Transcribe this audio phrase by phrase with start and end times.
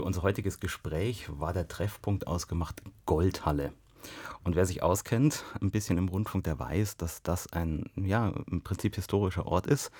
[0.00, 3.74] für unser heutiges Gespräch war der Treffpunkt ausgemacht Goldhalle.
[4.44, 8.62] Und wer sich auskennt, ein bisschen im Rundfunk, der weiß, dass das ein, ja, im
[8.62, 9.90] Prinzip historischer Ort ist.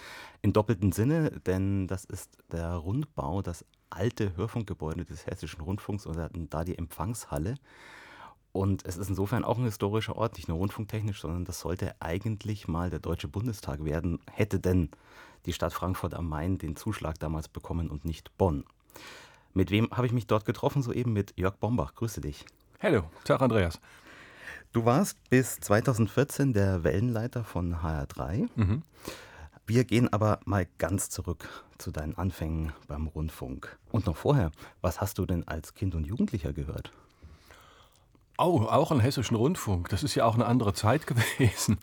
[0.41, 6.17] Im doppelten Sinne, denn das ist der Rundbau, das alte Hörfunkgebäude des Hessischen Rundfunks und
[6.49, 7.57] da die Empfangshalle.
[8.53, 12.69] Und es ist insofern auch ein historischer Ort, nicht nur rundfunktechnisch, sondern das sollte eigentlich
[12.69, 14.89] mal der Deutsche Bundestag werden, hätte denn
[15.45, 18.65] die Stadt Frankfurt am Main den Zuschlag damals bekommen und nicht Bonn.
[19.53, 20.83] Mit wem habe ich mich dort getroffen?
[20.83, 21.95] Soeben mit Jörg Bombach.
[21.95, 22.45] Grüße dich.
[22.81, 23.81] Hallo, Tag Andreas.
[24.73, 28.49] Du warst bis 2014 der Wellenleiter von HR3.
[28.55, 28.83] Mhm.
[29.67, 33.77] Wir gehen aber mal ganz zurück zu deinen Anfängen beim Rundfunk.
[33.91, 34.53] Und noch vorher,
[34.83, 36.93] was hast du denn als Kind und Jugendlicher gehört?
[38.39, 39.89] Oh, auch einen hessischen Rundfunk.
[39.91, 41.79] Das ist ja auch eine andere Zeit gewesen.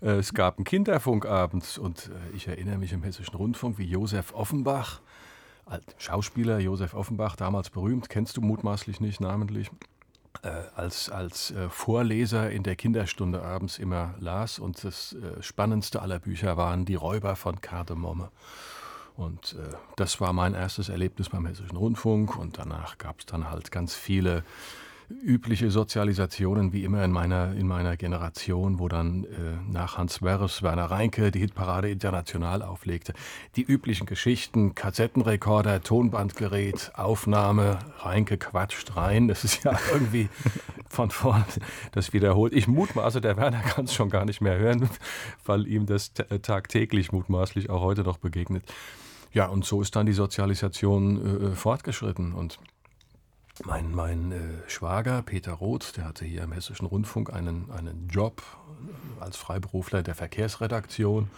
[0.00, 3.84] Äh, es gab einen Kinderfunk abends und äh, ich erinnere mich im hessischen Rundfunk, wie
[3.84, 5.02] Josef Offenbach,
[5.98, 9.70] Schauspieler Josef Offenbach, damals berühmt, kennst du mutmaßlich nicht namentlich,
[10.42, 14.58] äh, als, als äh, Vorleser in der Kinderstunde abends immer las.
[14.58, 18.30] Und das äh, spannendste aller Bücher waren Die Räuber von Kardemomme.
[19.16, 22.36] Und äh, das war mein erstes Erlebnis beim Hessischen Rundfunk.
[22.36, 24.44] Und danach gab es dann halt ganz viele
[25.08, 29.28] übliche Sozialisationen wie immer in meiner, in meiner Generation, wo dann äh,
[29.70, 33.12] nach Hans Werres Werner Reinke die Hitparade international auflegte.
[33.56, 39.28] Die üblichen Geschichten, Kassettenrekorder, Tonbandgerät, Aufnahme, Reinke quatscht rein.
[39.28, 40.28] Das ist ja irgendwie
[40.88, 41.44] von vorn,
[41.92, 42.52] das wiederholt.
[42.52, 44.88] Ich mutmaße, der Werner kann es schon gar nicht mehr hören,
[45.44, 48.64] weil ihm das äh, tagtäglich mutmaßlich auch heute noch begegnet.
[49.32, 52.58] Ja, und so ist dann die Sozialisation äh, fortgeschritten und
[53.64, 58.42] mein, mein äh, Schwager Peter Roth, der hatte hier im Hessischen Rundfunk einen, einen Job
[59.20, 61.30] als Freiberufler der Verkehrsredaktion.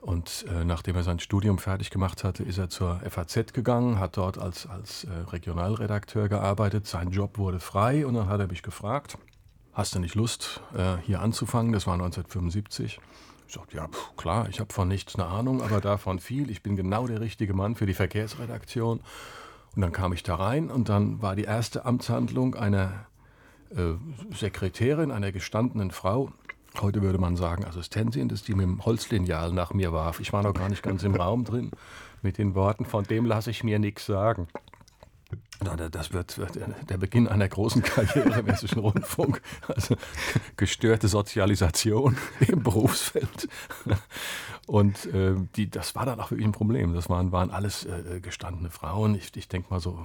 [0.00, 4.16] Und äh, nachdem er sein Studium fertig gemacht hatte, ist er zur FAZ gegangen, hat
[4.16, 6.86] dort als, als äh, Regionalredakteur gearbeitet.
[6.86, 9.18] Sein Job wurde frei und dann hat er mich gefragt,
[9.72, 11.72] hast du nicht Lust, äh, hier anzufangen?
[11.72, 13.00] Das war 1975.
[13.48, 16.50] Ich sagte, ja, pf, klar, ich habe von nichts eine Ahnung, aber davon viel.
[16.50, 19.00] Ich bin genau der richtige Mann für die Verkehrsredaktion.
[19.74, 23.06] Und dann kam ich da rein und dann war die erste Amtshandlung einer
[23.70, 23.94] äh,
[24.34, 26.32] Sekretärin, einer gestandenen Frau,
[26.80, 30.20] heute würde man sagen Assistentin, dass die mit dem Holzlineal nach mir warf.
[30.20, 31.70] Ich war noch gar nicht ganz im Raum drin
[32.22, 34.48] mit den Worten, von dem lasse ich mir nichts sagen.
[35.90, 36.38] Das wird
[36.88, 39.42] der Beginn einer großen Karriere im Hessischen Rundfunk.
[39.66, 39.96] Also
[40.56, 43.48] gestörte Sozialisation im Berufsfeld.
[44.68, 46.92] Und äh, die, das war dann auch wirklich ein Problem.
[46.92, 49.14] Das waren, waren alles äh, gestandene Frauen.
[49.14, 49.98] Ich, ich denke mal so,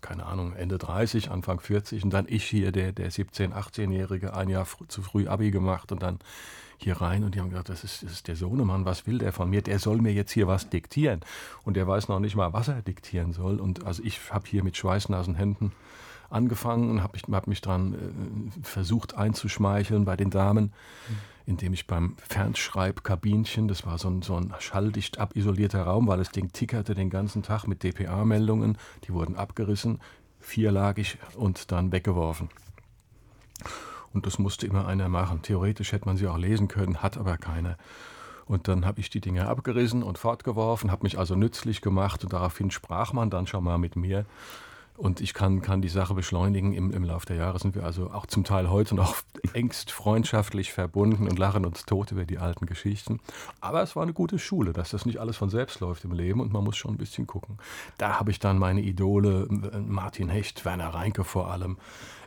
[0.00, 2.04] keine Ahnung, Ende 30, Anfang 40.
[2.04, 5.90] Und dann ich hier, der, der 17-, 18-Jährige, ein Jahr fr zu früh Abi gemacht
[5.90, 6.20] und dann
[6.76, 9.32] hier rein und die haben gesagt, das ist, das ist der Sohnemann, was will der
[9.32, 9.62] von mir?
[9.62, 11.18] Der soll mir jetzt hier was diktieren.
[11.64, 13.58] Und der weiß noch nicht mal, was er diktieren soll.
[13.58, 15.72] Und also ich habe hier mit schweißnassen Händen
[16.30, 20.72] angefangen und habe mich, hab mich dran äh, versucht einzuschmeicheln bei den Damen,
[21.46, 26.30] indem ich beim Fernschreibkabinchen, das war so ein, so ein schalldicht abisolierter Raum, weil das
[26.30, 30.00] Ding tickerte den ganzen Tag mit DPA-Meldungen, die wurden abgerissen,
[30.40, 32.50] vierlagig und dann weggeworfen.
[34.12, 35.42] Und das musste immer einer machen.
[35.42, 37.76] Theoretisch hätte man sie auch lesen können, hat aber keiner.
[38.46, 42.32] Und dann habe ich die Dinge abgerissen und fortgeworfen, habe mich also nützlich gemacht und
[42.32, 44.24] daraufhin sprach man dann schon mal mit mir.
[44.98, 46.72] Und ich kann, kann die Sache beschleunigen.
[46.72, 49.14] Im, Im Laufe der Jahre sind wir also auch zum Teil heute noch
[49.52, 53.20] engst freundschaftlich verbunden und lachen uns tot über die alten Geschichten.
[53.60, 56.40] Aber es war eine gute Schule, dass das nicht alles von selbst läuft im Leben
[56.40, 57.58] und man muss schon ein bisschen gucken.
[57.96, 59.46] Da habe ich dann meine Idole,
[59.86, 61.78] Martin Hecht, Werner Reinke vor allem,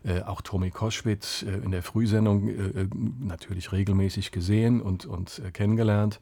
[0.05, 2.87] äh, auch Tommy Koschwitz äh, in der Frühsendung äh, äh
[3.19, 6.21] natürlich regelmäßig gesehen und, und äh, kennengelernt.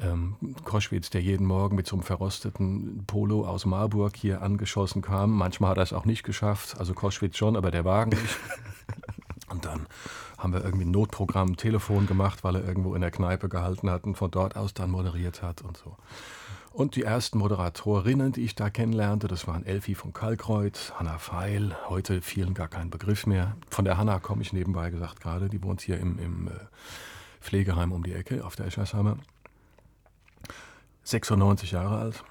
[0.00, 5.32] Ähm, Koschwitz, der jeden Morgen mit so einem verrosteten Polo aus Marburg hier angeschossen kam.
[5.32, 8.36] Manchmal hat er es auch nicht geschafft, also Koschwitz schon, aber der Wagen nicht.
[9.50, 9.86] Und dann
[10.38, 14.04] haben wir irgendwie ein Notprogramm, Telefon gemacht, weil er irgendwo in der Kneipe gehalten hat
[14.04, 15.96] und von dort aus dann moderiert hat und so.
[16.72, 21.76] Und die ersten Moderatorinnen, die ich da kennenlernte, das waren Elfie von Kalkreuth, Hanna Feil,
[21.88, 23.56] heute vielen gar kein Begriff mehr.
[23.68, 26.52] Von der Hanna komme ich nebenbei gesagt gerade, die wohnt hier im, im äh,
[27.40, 29.16] Pflegeheim um die Ecke auf der Eschersheimer.
[31.10, 32.24] 96 Jahre alt.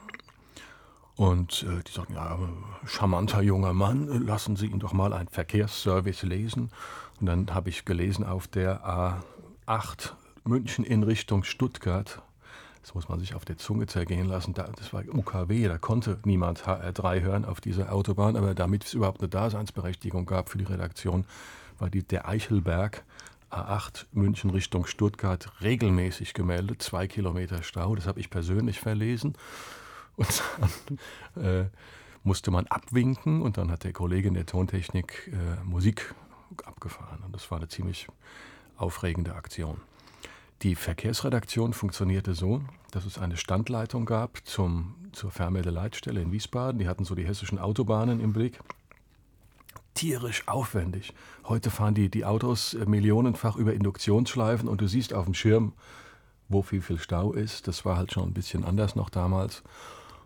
[1.16, 2.38] Und äh, die sagten, ja,
[2.86, 6.72] charmanter junger Mann, lassen Sie ihn doch mal ein Verkehrsservice lesen.
[7.20, 9.28] Und dann habe ich gelesen auf der
[9.68, 10.12] A8
[10.46, 12.22] München in Richtung Stuttgart
[12.81, 14.54] das muss man sich auf der Zunge zergehen lassen.
[14.54, 19.22] das war UKW, da konnte niemand HR3 hören auf dieser Autobahn, aber damit es überhaupt
[19.22, 21.26] eine Daseinsberechtigung gab für die Redaktion,
[21.78, 23.04] war die, der Eichelberg
[23.51, 29.36] A8 München Richtung Stuttgart regelmäßig gemeldet, zwei Kilometer Stau, das habe ich persönlich verlesen.
[30.16, 30.44] Und
[31.36, 31.66] dann, äh,
[32.24, 36.13] musste man abwinken und dann hat der Kollege in der Tontechnik äh, Musik
[36.66, 37.24] abgefahren.
[37.24, 38.07] Und das war eine ziemlich
[38.78, 39.81] aufregende Aktion.
[40.62, 42.62] Die Verkehrsredaktion funktionierte so,
[42.92, 46.80] dass es eine Standleitung gab zum, zur Fernmeldeleitstelle in Wiesbaden.
[46.80, 48.60] Die hatten so die hessischen Autobahnen im Blick.
[50.00, 51.13] Tierisch aufwendig.
[51.44, 55.74] Heute fahren die, die Autos äh, millionenfach über Induktionsschleifen und du siehst auf dem Schirm,
[56.48, 57.68] wo viel, viel Stau ist.
[57.68, 59.62] Das war halt schon ein bisschen anders noch damals.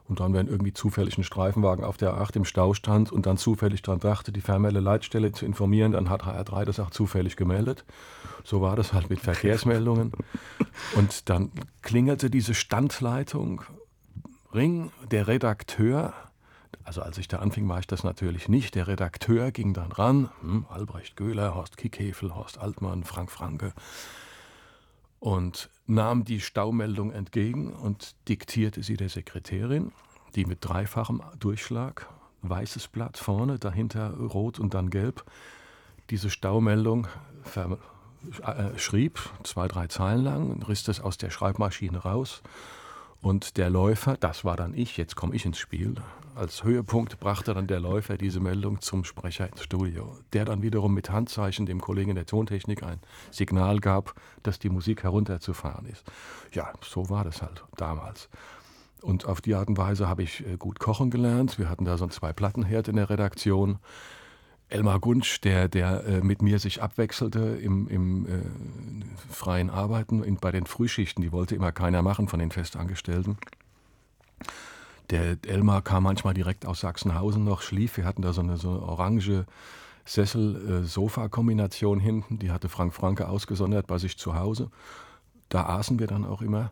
[0.07, 3.37] Und dann, wenn irgendwie zufällig ein Streifenwagen auf der A8 im Stau stand und dann
[3.37, 7.83] zufällig daran dachte, die Fernmeldeleitstelle zu informieren, dann hat HR3 das auch zufällig gemeldet.
[8.43, 10.11] So war das halt mit Verkehrsmeldungen.
[10.93, 13.63] Und dann klingelte diese Standleitung.
[14.53, 16.13] Ring, der Redakteur,
[16.83, 18.75] also als ich da anfing, war ich das natürlich nicht.
[18.75, 23.73] Der Redakteur ging dann ran, hm, Albrecht Göhler, Horst Kickhefel, Horst Altmann, Frank Franke
[25.23, 29.93] und nahm die Staumeldung entgegen und diktierte sie der Sekretärin,
[30.35, 32.09] die mit dreifachem Durchschlag,
[32.41, 35.23] weißes Blatt vorne, dahinter rot und dann gelb,
[36.09, 37.07] diese Staumeldung
[37.55, 42.43] äh, schrieb, zwei, drei Zeilen lang, riss das aus der Schreibmaschine raus
[43.23, 45.95] und der Läufer, das war dann ich, jetzt komme ich ins Spiel,
[46.35, 50.93] als Höhepunkt brachte dann der Läufer diese Meldung zum Sprecher ins Studio, der dann wiederum
[50.93, 52.99] mit Handzeichen dem Kollegen der Tontechnik ein
[53.31, 56.03] Signal gab, dass die Musik herunterzufahren ist.
[56.51, 58.29] Ja, so war das halt damals.
[59.01, 61.59] Und auf die Art und Weise habe ich äh, gut kochen gelernt.
[61.59, 63.79] Wir hatten da so zwei Plattenherd in der Redaktion.
[64.73, 68.29] Elmar Gunsch, der, der äh, mit mir sich abwechselte im, im äh,
[69.29, 73.37] freien Arbeiten in, bei den Frühschichten, die wollte immer keiner machen von den Festangestellten.
[75.09, 77.97] Der Elmar kam manchmal direkt aus Sachsenhausen noch, schlief.
[77.97, 79.45] Wir hatten da so eine, so eine orange
[80.05, 82.39] Sessel-Sofa-Kombination hinten.
[82.39, 84.69] Die hatte Frank Franke ausgesondert bei sich zu Hause.
[85.49, 86.71] Da aßen wir dann auch immer.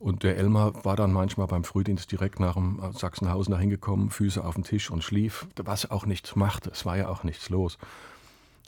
[0.00, 4.42] Und der Elmar war dann manchmal beim Frühdienst direkt nach dem Sachsenhausen dahin gekommen, Füße
[4.42, 6.70] auf den Tisch und schlief, was auch nichts machte.
[6.70, 7.76] Es war ja auch nichts los.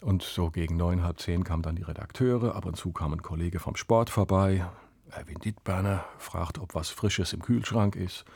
[0.02, 2.54] Und so gegen neun, halb zehn kamen dann die Redakteure.
[2.54, 4.66] Ab und zu kam ein Kollege vom Sport vorbei.
[5.10, 8.26] Erwin Dittberner fragt, ob was Frisches im Kühlschrank ist.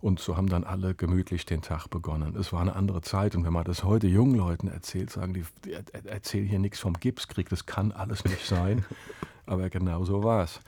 [0.00, 2.34] Und so haben dann alle gemütlich den Tag begonnen.
[2.34, 3.36] Es war eine andere Zeit.
[3.36, 5.44] Und wenn man das heute jungen Leuten erzählt, sagen die,
[6.04, 8.84] erzähl hier nichts vom Gipskrieg, das kann alles nicht sein.
[9.46, 10.60] Aber genau so war es.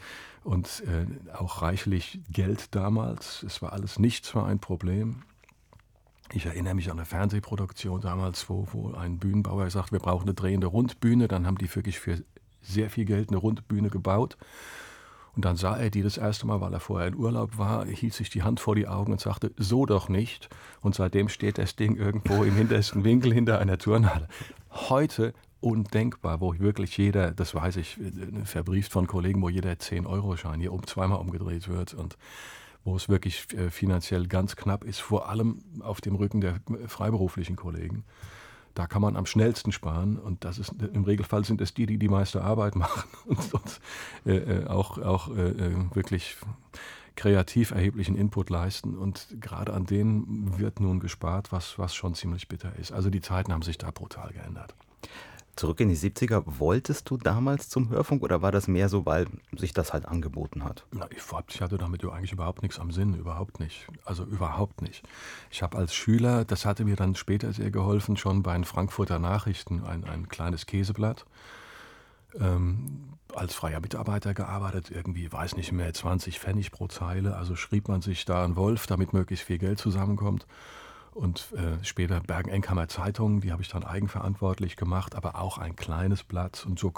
[0.44, 3.43] Und äh, auch reichlich Geld damals.
[3.43, 5.23] Es war alles nichts für ein Problem.
[6.32, 10.34] Ich erinnere mich an eine Fernsehproduktion damals, wo, wo ein Bühnenbauer sagt, wir brauchen eine
[10.34, 11.28] drehende Rundbühne.
[11.28, 12.23] Dann haben die wirklich für
[12.62, 14.37] sehr viel Geld eine Rundbühne gebaut.
[15.37, 18.14] Und dann sah er die das erste Mal, weil er vorher in Urlaub war, hielt
[18.14, 20.49] sich die Hand vor die Augen und sagte, so doch nicht.
[20.81, 24.28] Und seitdem steht das Ding irgendwo im hintersten Winkel hinter einer Turnhalle.
[24.70, 27.99] Heute undenkbar, wo wirklich jeder, das weiß ich,
[28.44, 32.17] verbrieft von Kollegen, wo jeder 10-Euro-Schein hier um zweimal umgedreht wird und
[32.85, 37.56] wo es wirklich äh, finanziell ganz knapp ist, vor allem auf dem Rücken der freiberuflichen
[37.56, 38.05] Kollegen.
[38.75, 41.99] Da kann man am schnellsten sparen und das ist im Regelfall sind es die, die
[41.99, 43.81] die meiste Arbeit machen und sonst
[44.25, 46.37] äh, äh, auch, auch äh, äh, wirklich
[47.17, 48.97] kreativ erheblichen Input leisten.
[48.97, 52.93] Und gerade an denen wird nun gespart, was, was schon ziemlich bitter ist.
[52.93, 54.75] Also die Zeiten haben sich da brutal geändert.
[55.56, 59.26] Zurück in die 70er, wolltest du damals zum Hörfunk oder war das mehr so, weil
[59.56, 60.85] sich das halt angeboten hat?
[60.93, 63.87] Na, ich, ich hatte damit eigentlich überhaupt nichts am Sinn, überhaupt nicht.
[64.05, 65.03] Also überhaupt nicht.
[65.50, 69.19] Ich habe als Schüler, das hatte mir dann später sehr geholfen, schon bei den Frankfurter
[69.19, 71.25] Nachrichten ein, ein kleines Käseblatt.
[72.38, 77.35] Ähm, als freier Mitarbeiter gearbeitet, irgendwie, weiß nicht mehr, 20 Pfennig pro Zeile.
[77.35, 80.47] Also schrieb man sich da einen Wolf, damit möglichst viel Geld zusammenkommt
[81.16, 86.23] und äh, später Bergen-Enkhammer Zeitung, die habe ich dann eigenverantwortlich gemacht, aber auch ein kleines
[86.23, 86.64] Blatt.
[86.66, 86.92] Und so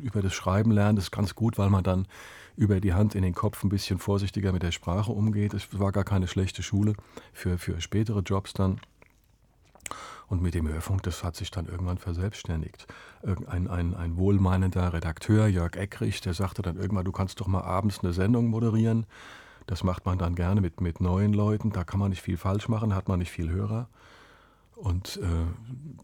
[0.00, 2.08] über das Schreiben lernen, das ist ganz gut, weil man dann
[2.56, 5.54] über die Hand in den Kopf ein bisschen vorsichtiger mit der Sprache umgeht.
[5.54, 6.94] Es war gar keine schlechte Schule
[7.32, 8.80] für, für spätere Jobs dann.
[10.28, 12.86] Und mit dem Hörfunk, das hat sich dann irgendwann verselbstständigt.
[13.46, 17.62] Ein, ein, ein wohlmeinender Redakteur, Jörg Eckrich, der sagte dann irgendwann, du kannst doch mal
[17.62, 19.06] abends eine Sendung moderieren.
[19.66, 21.70] Das macht man dann gerne mit, mit neuen Leuten.
[21.70, 23.88] Da kann man nicht viel falsch machen, hat man nicht viel Hörer.
[24.74, 25.26] Und äh,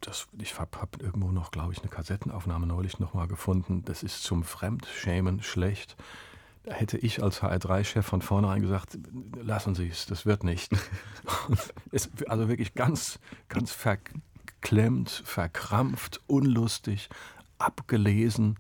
[0.03, 3.83] das, ich habe hab irgendwo noch, glaube ich, eine Kassettenaufnahme neulich nochmal gefunden.
[3.87, 5.97] Das ist zum Fremdschämen schlecht.
[6.65, 8.99] Da hätte ich als HR3-Chef von vornherein gesagt,
[9.41, 10.73] lassen Sie es, das wird nicht.
[11.93, 17.09] es, also wirklich ganz, ganz verklemmt, verkrampft, unlustig,
[17.59, 18.59] abgelesen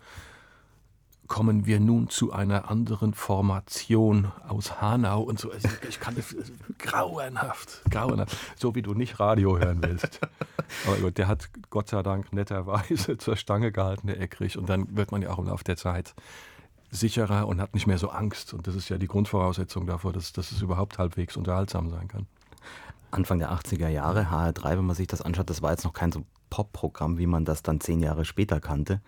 [1.26, 5.50] kommen wir nun zu einer anderen Formation aus Hanau und so.
[5.50, 10.20] Also ich kann das also grauenhaft, grauenhaft, so wie du nicht Radio hören willst.
[10.86, 14.58] Aber gut, der hat Gott sei Dank netterweise zur Stange gehalten, der Eckrich.
[14.58, 16.14] Und dann wird man ja auch im Laufe der Zeit
[16.90, 18.54] sicherer und hat nicht mehr so Angst.
[18.54, 22.26] Und das ist ja die Grundvoraussetzung davor, dass, dass es überhaupt halbwegs unterhaltsam sein kann.
[23.10, 26.12] Anfang der 80er Jahre, HR3, wenn man sich das anschaut, das war jetzt noch kein
[26.12, 29.00] so Pop-Programm, wie man das dann zehn Jahre später kannte.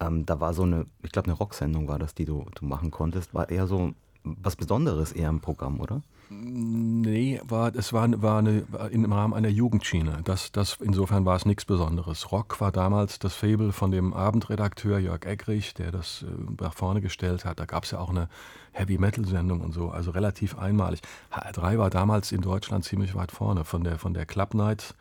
[0.00, 2.90] Ähm, da war so eine, ich glaube, eine Rocksendung war das, die du, du machen
[2.90, 3.34] konntest.
[3.34, 6.02] War eher so was Besonderes eher im Programm, oder?
[6.30, 10.20] Nee, war, es war, war, eine, im Rahmen einer Jugendschiene.
[10.24, 12.32] Das, das, insofern war es nichts Besonderes.
[12.32, 17.02] Rock war damals das Fable von dem Abendredakteur Jörg Eggrich, der das äh, nach vorne
[17.02, 17.60] gestellt hat.
[17.60, 18.28] Da gab es ja auch eine
[18.72, 21.00] Heavy-Metal-Sendung und so, also relativ einmalig.
[21.30, 24.94] HR3 war damals in Deutschland ziemlich weit vorne, von der, von der Club Night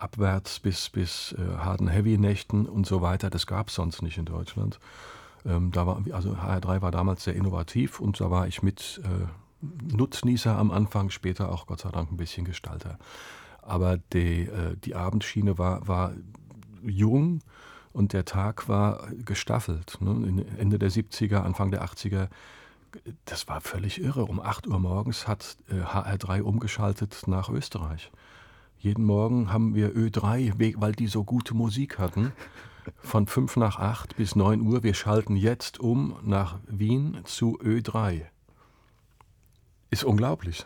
[0.00, 3.30] abwärts bis, bis äh, harten Heavy-Nächten und so weiter.
[3.30, 4.80] Das gab es sonst nicht in Deutschland.
[5.44, 9.26] Ähm, da war, also HR3 war damals sehr innovativ und da war ich mit äh,
[9.94, 12.98] Nutznießer am Anfang, später auch Gott sei Dank ein bisschen Gestalter.
[13.62, 16.12] Aber die, äh, die Abendschiene war, war
[16.82, 17.40] jung
[17.92, 19.98] und der Tag war gestaffelt.
[20.00, 20.44] Ne?
[20.58, 22.28] Ende der 70er, Anfang der 80er,
[23.24, 24.24] das war völlig irre.
[24.24, 28.10] Um 8 Uhr morgens hat äh, HR3 umgeschaltet nach Österreich.
[28.80, 32.32] Jeden Morgen haben wir Ö3, weil die so gute Musik hatten,
[32.96, 34.82] von 5 nach 8 bis 9 Uhr.
[34.82, 38.22] Wir schalten jetzt um nach Wien zu Ö3.
[39.90, 40.64] Ist unglaublich.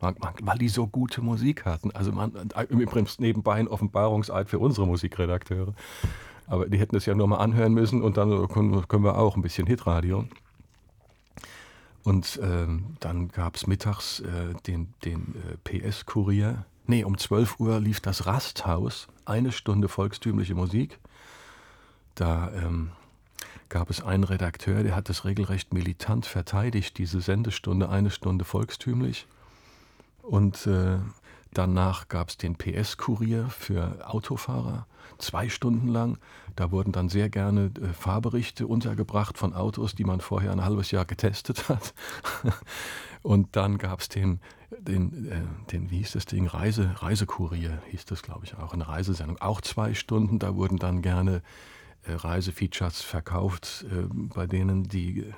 [0.00, 1.90] Weil die so gute Musik hatten.
[1.90, 2.32] Also man,
[2.70, 5.74] übrigens nebenbei ein Offenbarungseid für unsere Musikredakteure.
[6.46, 9.42] Aber die hätten es ja nur mal anhören müssen und dann können, wir auch ein
[9.42, 10.24] bisschen Hitradio.
[12.02, 12.66] Und äh,
[13.00, 16.64] dann gab es mittags äh, den, den äh, PS-Kurier.
[16.86, 20.98] Nee, um 12 Uhr lief das Rasthaus eine Stunde volkstümliche Musik.
[22.14, 22.92] Da ähm,
[23.68, 29.26] gab es einen Redakteur, der hat das regelrecht militant verteidigt, diese Sendestunde, eine Stunde volkstümlich.
[30.22, 30.98] Und äh,
[31.54, 34.86] danach gab es den PS-Kurier für Autofahrer,
[35.18, 36.18] zwei Stunden lang.
[36.56, 40.90] Da wurden dann sehr gerne äh, Fahrberichte untergebracht von Autos, die man vorher ein halbes
[40.90, 41.94] Jahr getestet hat.
[43.22, 44.40] Und dann gab es den
[44.80, 48.88] den, äh, den, wie hieß das Ding, Reise, Reisekurier hieß das, glaube ich, auch, eine
[48.88, 49.40] Reisesendung.
[49.40, 51.42] Auch zwei Stunden, da wurden dann gerne
[52.02, 55.32] äh, Reisefeatures verkauft, äh, bei denen die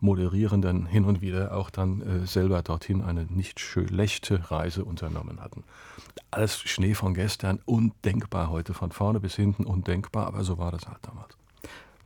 [0.00, 5.64] Moderierenden hin und wieder auch dann äh, selber dorthin eine nicht schlechte Reise unternommen hatten.
[6.30, 10.86] Alles Schnee von gestern, undenkbar heute, von vorne bis hinten undenkbar, aber so war das
[10.86, 11.36] halt damals.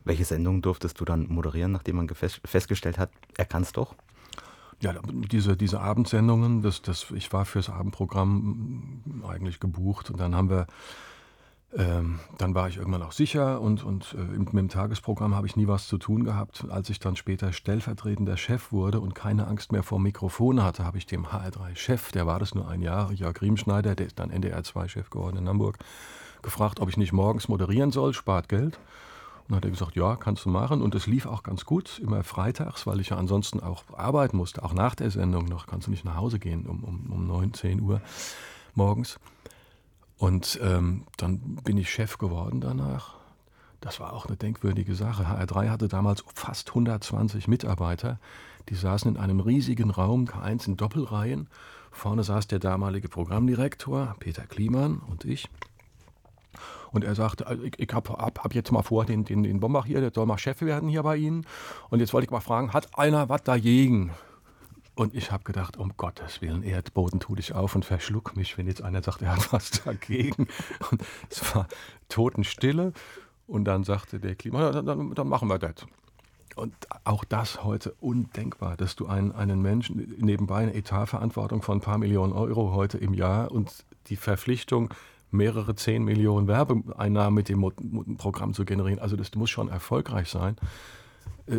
[0.04, 3.94] Welche Sendung durftest du dann moderieren, nachdem man festgestellt hat, er kann es doch?
[4.80, 10.50] Ja, diese, diese Abendsendungen, das, das, ich war fürs Abendprogramm eigentlich gebucht und dann haben
[10.50, 10.66] wir,
[11.74, 15.56] ähm, dann war ich irgendwann auch sicher und, und äh, mit dem Tagesprogramm habe ich
[15.56, 16.66] nie was zu tun gehabt.
[16.68, 20.98] Als ich dann später stellvertretender Chef wurde und keine Angst mehr vor Mikrofon hatte, habe
[20.98, 25.08] ich dem HR3-Chef, der war das nur ein Jahr, Jörg Riemschneider, der ist dann NDR2-Chef
[25.08, 25.78] geworden in Hamburg,
[26.42, 28.78] gefragt, ob ich nicht morgens moderieren soll, spart Geld.
[29.48, 30.82] Und hat er gesagt, ja, kannst du machen.
[30.82, 34.62] Und es lief auch ganz gut, immer freitags, weil ich ja ansonsten auch arbeiten musste,
[34.62, 35.66] auch nach der Sendung noch.
[35.66, 38.00] Kannst du nicht nach Hause gehen um, um, um 9, 10 Uhr
[38.74, 39.18] morgens.
[40.22, 43.16] Und ähm, dann bin ich Chef geworden danach.
[43.80, 45.24] Das war auch eine denkwürdige Sache.
[45.24, 48.20] HR3 hatte damals fast 120 Mitarbeiter.
[48.68, 51.48] Die saßen in einem riesigen Raum, K1 in Doppelreihen.
[51.90, 55.50] Vorne saß der damalige Programmdirektor, Peter Kliemann und ich.
[56.92, 59.58] Und er sagte, also ich, ich habe hab, hab jetzt mal vor, den, den, den
[59.58, 61.44] Bombach hier, der soll mal Chef werden hier bei Ihnen.
[61.90, 64.12] Und jetzt wollte ich mal fragen, hat einer was dagegen?
[64.94, 68.66] Und ich habe gedacht, um Gottes Willen, Erdboden tu dich auf und verschluck mich, wenn
[68.66, 70.48] jetzt einer sagt, er hat was dagegen.
[70.90, 71.66] Und es war
[72.08, 72.92] Totenstille.
[73.46, 75.86] Und dann sagte der Klima, dann, dann, dann machen wir das.
[76.54, 81.80] Und auch das heute undenkbar, dass du einen, einen Menschen nebenbei eine Etatverantwortung von ein
[81.80, 84.92] paar Millionen Euro heute im Jahr und die Verpflichtung,
[85.30, 88.98] mehrere 10 Millionen Werbeeinnahmen mit dem Programm zu generieren.
[88.98, 90.56] Also das muss schon erfolgreich sein,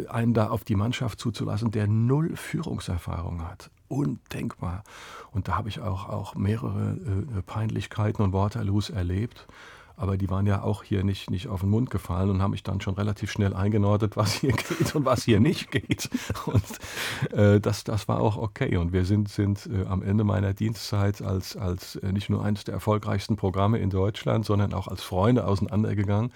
[0.10, 3.70] einen da auf die Mannschaft zuzulassen, der null Führungserfahrung hat.
[3.88, 4.84] Undenkbar.
[5.32, 6.98] Und da habe ich auch, auch mehrere
[7.38, 9.48] äh, Peinlichkeiten und Waterloos erlebt
[9.96, 12.64] aber die waren ja auch hier nicht, nicht auf den Mund gefallen und haben mich
[12.64, 16.10] dann schon relativ schnell eingenordet, was hier geht und was hier nicht geht.
[16.46, 18.78] Und äh, das, das war auch okay.
[18.78, 22.64] Und wir sind, sind äh, am Ende meiner Dienstzeit als, als äh, nicht nur eines
[22.64, 26.32] der erfolgreichsten Programme in Deutschland, sondern auch als Freunde auseinandergegangen.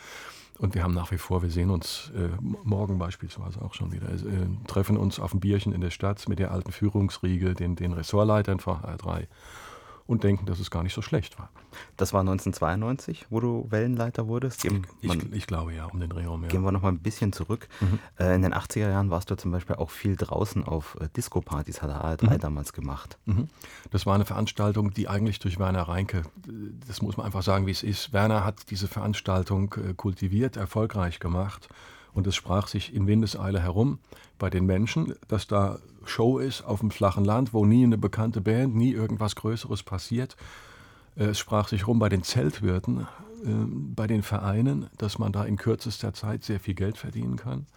[0.60, 2.30] Und wir haben nach wie vor, wir sehen uns äh,
[2.64, 6.40] morgen beispielsweise auch schon wieder, äh, treffen uns auf ein Bierchen in der Stadt mit
[6.40, 9.28] der alten Führungsriege, den, den Ressortleitern von HR3
[10.08, 11.50] und denken, dass es gar nicht so schlecht war.
[11.98, 14.66] Das war 1992, wo du Wellenleiter wurdest?
[14.66, 14.72] Ich,
[15.02, 16.44] ich, ich, glaube ja, um den Dreh herum.
[16.44, 16.48] Ja.
[16.48, 17.68] Gehen wir noch mal ein bisschen zurück.
[17.82, 18.00] Mhm.
[18.18, 21.82] Äh, in den 80er Jahren warst du zum Beispiel auch viel draußen auf äh, Disco-Partys,
[21.82, 22.40] hat ARD mhm.
[22.40, 23.18] damals gemacht.
[23.26, 23.50] Mhm.
[23.92, 26.24] Das war eine Veranstaltung, die eigentlich durch Werner Reinke,
[26.88, 28.14] das muss man einfach sagen, wie es ist.
[28.14, 31.68] Werner hat diese Veranstaltung äh, kultiviert, erfolgreich gemacht
[32.14, 34.00] Und es sprach sich in Windeseile herum
[34.40, 38.42] bei den Menschen, dass da Show ist auf dem flachen Land, wo nie eine bekannte
[38.42, 40.36] Band, nie irgendwas Größeres passiert.
[41.16, 43.08] Äh, es sprach sich rum bei den Zeltwirten,
[43.46, 47.68] äh, bei den Vereinen, dass man da in kürzester Zeit sehr viel Geld verdienen kann.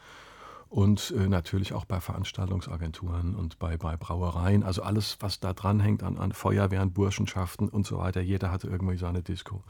[0.68, 4.62] Und äh, natürlich auch bei Veranstaltungsagenturen und bei, bei Brauereien.
[4.62, 8.20] Also alles, was da dranhängt an, an Feuerwehren, Burschenschaften und so weiter.
[8.20, 9.64] Jeder hatte irgendwie seine Disco.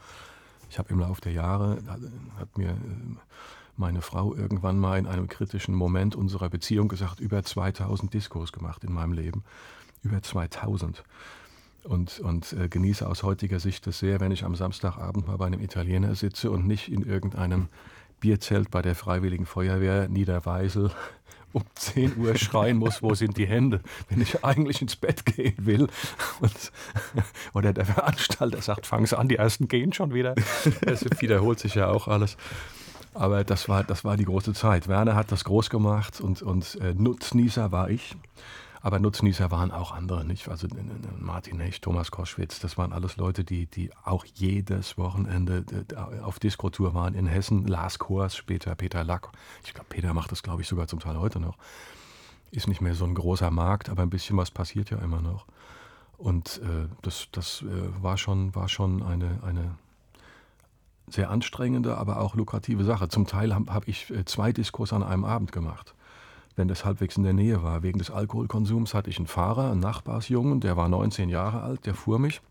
[0.69, 1.79] Ich habe im Laufe der Jahre,
[2.37, 2.77] hat mir
[3.77, 8.83] meine Frau irgendwann mal in einem kritischen Moment unserer Beziehung gesagt, über 2000 Diskos gemacht
[8.83, 9.43] in meinem Leben.
[10.03, 11.03] Über 2000.
[11.83, 15.47] Und, und äh, genieße aus heutiger Sicht das sehr, wenn ich am Samstagabend mal bei
[15.47, 17.69] einem Italiener sitze und nicht in irgendeinem
[18.19, 20.91] Bierzelt bei der Freiwilligen Feuerwehr Niederweisel
[21.53, 25.55] um 10 Uhr schreien muss, wo sind die Hände, wenn ich eigentlich ins Bett gehen
[25.57, 25.87] will.
[26.39, 26.71] Und,
[27.53, 30.35] oder der Veranstalter sagt, fangen Sie an, die ersten gehen schon wieder.
[30.81, 32.37] Es wiederholt sich ja auch alles.
[33.13, 34.87] Aber das war, das war die große Zeit.
[34.87, 38.15] Werner hat das groß gemacht und, und äh, Nutznießer war ich.
[38.83, 40.49] Aber Nutznießer waren auch andere, nicht?
[40.49, 40.67] Also
[41.19, 45.63] Martin Hecht, Thomas Koschwitz, das waren alles Leute, die, die auch jedes Wochenende
[46.23, 47.67] auf Diskotour waren in Hessen.
[47.67, 49.29] Lars Kors, später Peter Lack.
[49.65, 51.57] Ich glaube, Peter macht das, glaube ich, sogar zum Teil heute noch.
[52.49, 55.45] Ist nicht mehr so ein großer Markt, aber ein bisschen was passiert ja immer noch.
[56.17, 59.75] Und äh, das, das äh, war schon, war schon eine, eine
[61.13, 63.09] sehr anstrengende, aber auch lukrative Sache.
[63.09, 65.93] Zum Teil habe hab ich äh, zwei Diskos an einem Abend gemacht,
[66.55, 67.83] wenn das halbwegs in der Nähe war.
[67.83, 71.95] Wegen des Alkoholkonsums hatte ich einen Fahrer, einen Nachbarsjungen, der war 19 Jahre alt, der
[71.95, 72.41] fuhr mich,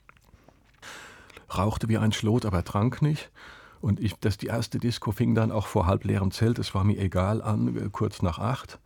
[1.57, 3.31] rauchte wie ein Schlot, aber trank nicht.
[3.81, 6.99] Und ich, das, die erste Disco fing dann auch vor halbleerem Zelt, es war mir
[6.99, 8.79] egal, an, äh, kurz nach acht.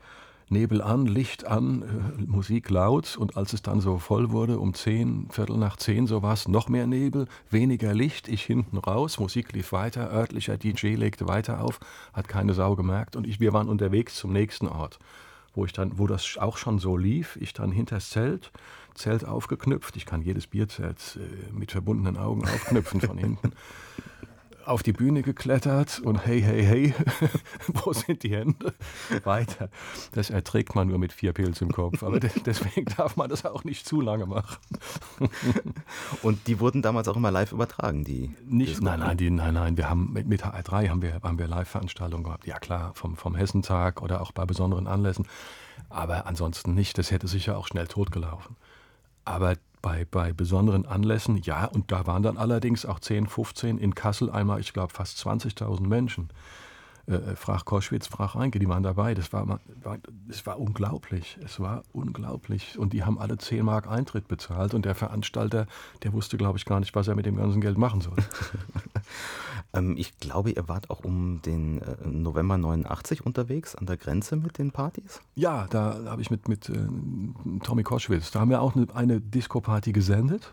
[0.48, 3.16] Nebel an, Licht an, äh, Musik laut.
[3.16, 6.48] Und als es dann so voll wurde, um zehn, Viertel nach zehn so war es,
[6.48, 11.60] noch mehr Nebel, weniger Licht, ich hinten raus, Musik lief weiter, örtlicher DJ legte weiter
[11.60, 11.80] auf,
[12.12, 13.16] hat keine Sau gemerkt.
[13.16, 14.98] Und ich, wir waren unterwegs zum nächsten Ort,
[15.54, 18.52] wo ich dann, wo das auch schon so lief, ich dann hinters Zelt,
[18.94, 23.52] Zelt aufgeknüpft, ich kann jedes Bierzelt äh, mit verbundenen Augen aufknüpfen von hinten
[24.66, 26.94] auf die Bühne geklettert und hey, hey, hey,
[27.68, 28.74] wo sind die Hände?
[29.24, 29.68] Weiter.
[30.12, 32.02] Das erträgt man nur mit vier Pilz im Kopf.
[32.02, 34.58] Aber deswegen darf man das auch nicht zu lange machen.
[36.22, 38.34] Und die wurden damals auch immer live übertragen, die?
[38.46, 39.76] Nicht, nein, nein, die, nein, nein.
[39.76, 42.46] Wir haben mit, mit HR3 haben wir, haben wir Live-Veranstaltungen gehabt.
[42.46, 45.26] Ja klar, vom, vom Hessentag oder auch bei besonderen Anlässen.
[45.88, 46.98] Aber ansonsten nicht.
[46.98, 48.56] Das hätte sicher auch schnell totgelaufen.
[49.24, 53.94] Aber bei, bei besonderen Anlässen, ja, und da waren dann allerdings auch 10, 15 in
[53.94, 56.30] Kassel einmal, ich glaube, fast 20.000 Menschen.
[57.06, 59.14] Äh, äh, frag Koschwitz, frag Reinke, die waren dabei.
[59.14, 61.38] Das war, war, das war unglaublich.
[61.44, 62.78] Es war unglaublich.
[62.78, 64.74] Und die haben alle 10 Mark Eintritt bezahlt.
[64.74, 65.66] Und der Veranstalter,
[66.02, 68.16] der wusste, glaube ich, gar nicht, was er mit dem ganzen Geld machen soll.
[69.74, 74.36] ähm, ich glaube, ihr wart auch um den äh, November 89 unterwegs an der Grenze
[74.36, 75.20] mit den Partys?
[75.34, 76.88] Ja, da habe ich mit, mit äh,
[77.62, 80.52] Tommy Koschwitz, da haben wir auch eine, eine Disco-Party gesendet.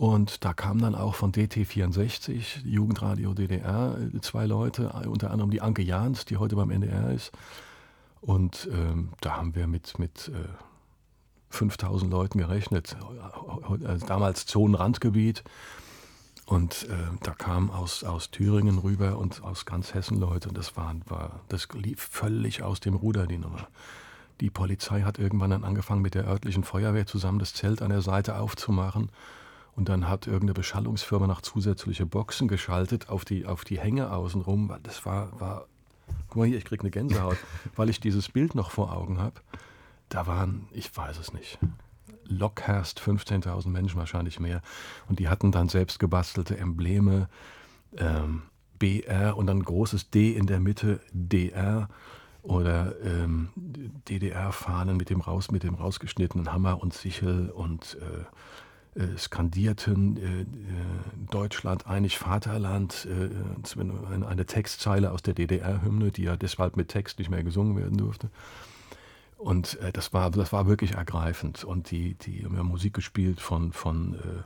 [0.00, 5.82] Und da kamen dann auch von DT64, Jugendradio DDR, zwei Leute, unter anderem die Anke
[5.82, 7.32] Jahns, die heute beim NDR ist.
[8.22, 10.48] Und ähm, da haben wir mit, mit äh,
[11.50, 12.96] 5000 Leuten gerechnet,
[13.84, 15.44] also damals Zonenrandgebiet.
[16.46, 20.48] Und äh, da kamen aus, aus Thüringen rüber und aus ganz Hessen Leute.
[20.48, 23.68] Und das, war, war, das lief völlig aus dem Ruder, die Nummer.
[24.40, 28.00] Die Polizei hat irgendwann dann angefangen, mit der örtlichen Feuerwehr zusammen das Zelt an der
[28.00, 29.10] Seite aufzumachen.
[29.76, 34.74] Und dann hat irgendeine Beschallungsfirma noch zusätzliche Boxen geschaltet auf die, auf die Hänge außenrum.
[34.82, 35.66] Das war, war,
[36.28, 37.38] guck mal hier, ich kriege eine Gänsehaut,
[37.76, 39.40] weil ich dieses Bild noch vor Augen habe.
[40.08, 41.58] Da waren, ich weiß es nicht,
[42.24, 44.62] Lockhurst 15.000 Menschen, wahrscheinlich mehr.
[45.08, 47.28] Und die hatten dann selbst gebastelte Embleme,
[47.96, 48.42] ähm,
[48.78, 51.88] BR und dann ein großes D in der Mitte, DR
[52.42, 58.24] oder ähm, DDR-Fahnen mit dem raus mit dem rausgeschnittenen Hammer und Sichel und äh,
[59.16, 60.46] skandierten äh, äh,
[61.30, 67.30] Deutschland einig Vaterland, äh, eine Textzeile aus der DDR-Hymne, die ja deshalb mit Text nicht
[67.30, 68.30] mehr gesungen werden durfte.
[69.38, 71.64] Und äh, das, war, das war wirklich ergreifend.
[71.64, 74.42] Und die, die haben ja Musik gespielt von, von äh,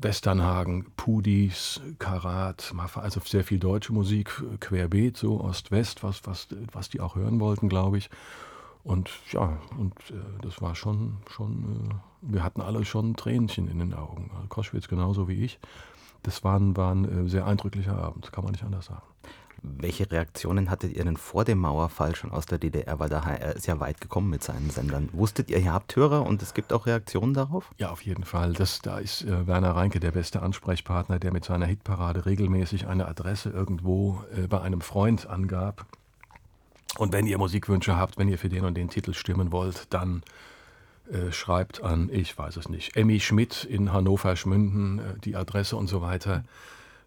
[0.00, 7.00] Westernhagen, Pudis, Karat, also sehr viel deutsche Musik, querbeet, so Ost-West, was, was, was die
[7.00, 8.08] auch hören wollten, glaube ich.
[8.84, 13.78] Und ja, und äh, das war schon, schon äh, wir hatten alle schon Tränchen in
[13.78, 14.30] den Augen.
[14.34, 15.58] Also Koschwitz genauso wie ich.
[16.22, 19.02] Das war ein, war ein äh, sehr eindrücklicher Abend, kann man nicht anders sagen.
[19.64, 22.98] Welche Reaktionen hattet ihr denn vor dem Mauerfall schon aus der DDR?
[22.98, 25.08] Weil der HR ist ja weit gekommen mit seinen Sendern.
[25.12, 27.70] Wusstet ihr, ihr habt Hörer und es gibt auch Reaktionen darauf?
[27.78, 28.54] Ja, auf jeden Fall.
[28.54, 33.06] Das, da ist äh, Werner Reinke der beste Ansprechpartner, der mit seiner Hitparade regelmäßig eine
[33.06, 35.86] Adresse irgendwo äh, bei einem Freund angab
[36.98, 40.24] Und wenn ihr Musikwünsche habt, wenn ihr für den und den Titel stimmen wollt, dann
[41.10, 45.88] äh, schreibt an, ich weiß es nicht, Emmy Schmidt in Hannover-Schmünden, äh, die Adresse und
[45.88, 46.44] so weiter.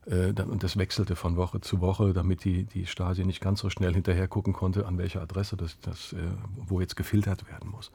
[0.05, 3.69] Äh, und das wechselte von Woche zu Woche, damit die, die Stasi nicht ganz so
[3.69, 6.17] schnell hinterher gucken konnte, an welcher Adresse das, das äh,
[6.55, 7.91] wo jetzt gefiltert werden muss.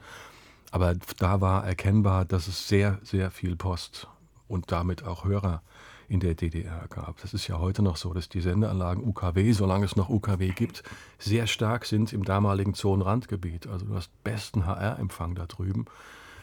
[0.71, 4.07] Aber da war erkennbar, dass es sehr, sehr viel Post
[4.49, 5.63] und damit auch Hörer
[6.11, 7.21] in der DDR gab.
[7.23, 10.83] Das ist ja heute noch so, dass die Sendeanlagen UKW, solange es noch UKW gibt,
[11.21, 13.69] sehr stark sind im damaligen Zonenrandgebiet.
[13.69, 15.85] Also du hast besten HR-Empfang da drüben.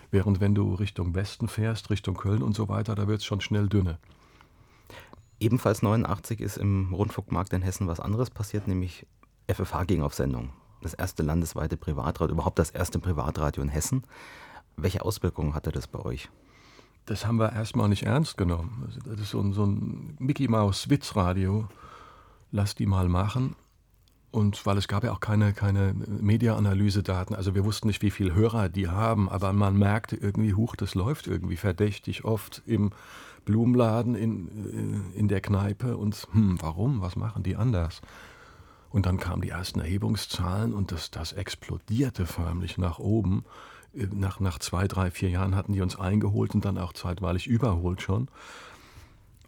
[0.10, 3.42] Während wenn du Richtung Westen fährst, Richtung Köln und so weiter, da wird es schon
[3.42, 4.00] schnell dünne.
[5.42, 9.06] Ebenfalls 89 ist im Rundfunkmarkt in Hessen was anderes passiert, nämlich
[9.48, 10.54] FFH ging auf Sendung.
[10.82, 14.04] Das erste landesweite Privatradio, überhaupt das erste Privatradio in Hessen.
[14.78, 16.30] Welche Auswirkungen hatte das bei euch?
[17.08, 18.84] Das haben wir erstmal nicht ernst genommen.
[18.86, 21.68] Also das ist so ein, so ein Mickey Maus Witzradio.
[22.52, 23.56] Lass die mal machen.
[24.30, 28.36] Und weil es gab ja auch keine, keine Media-Analyse-Daten, also wir wussten nicht, wie viele
[28.36, 32.92] Hörer die haben, aber man merkte irgendwie, huch, das läuft irgendwie verdächtig oft im
[33.46, 38.02] Blumenladen, in, äh, in der Kneipe und hm, warum, was machen die anders?
[38.90, 43.44] Und dann kamen die ersten Erhebungszahlen und das, das explodierte förmlich nach oben
[43.94, 48.02] nach, nach zwei, drei, vier Jahren hatten die uns eingeholt und dann auch zeitweilig überholt
[48.02, 48.28] schon.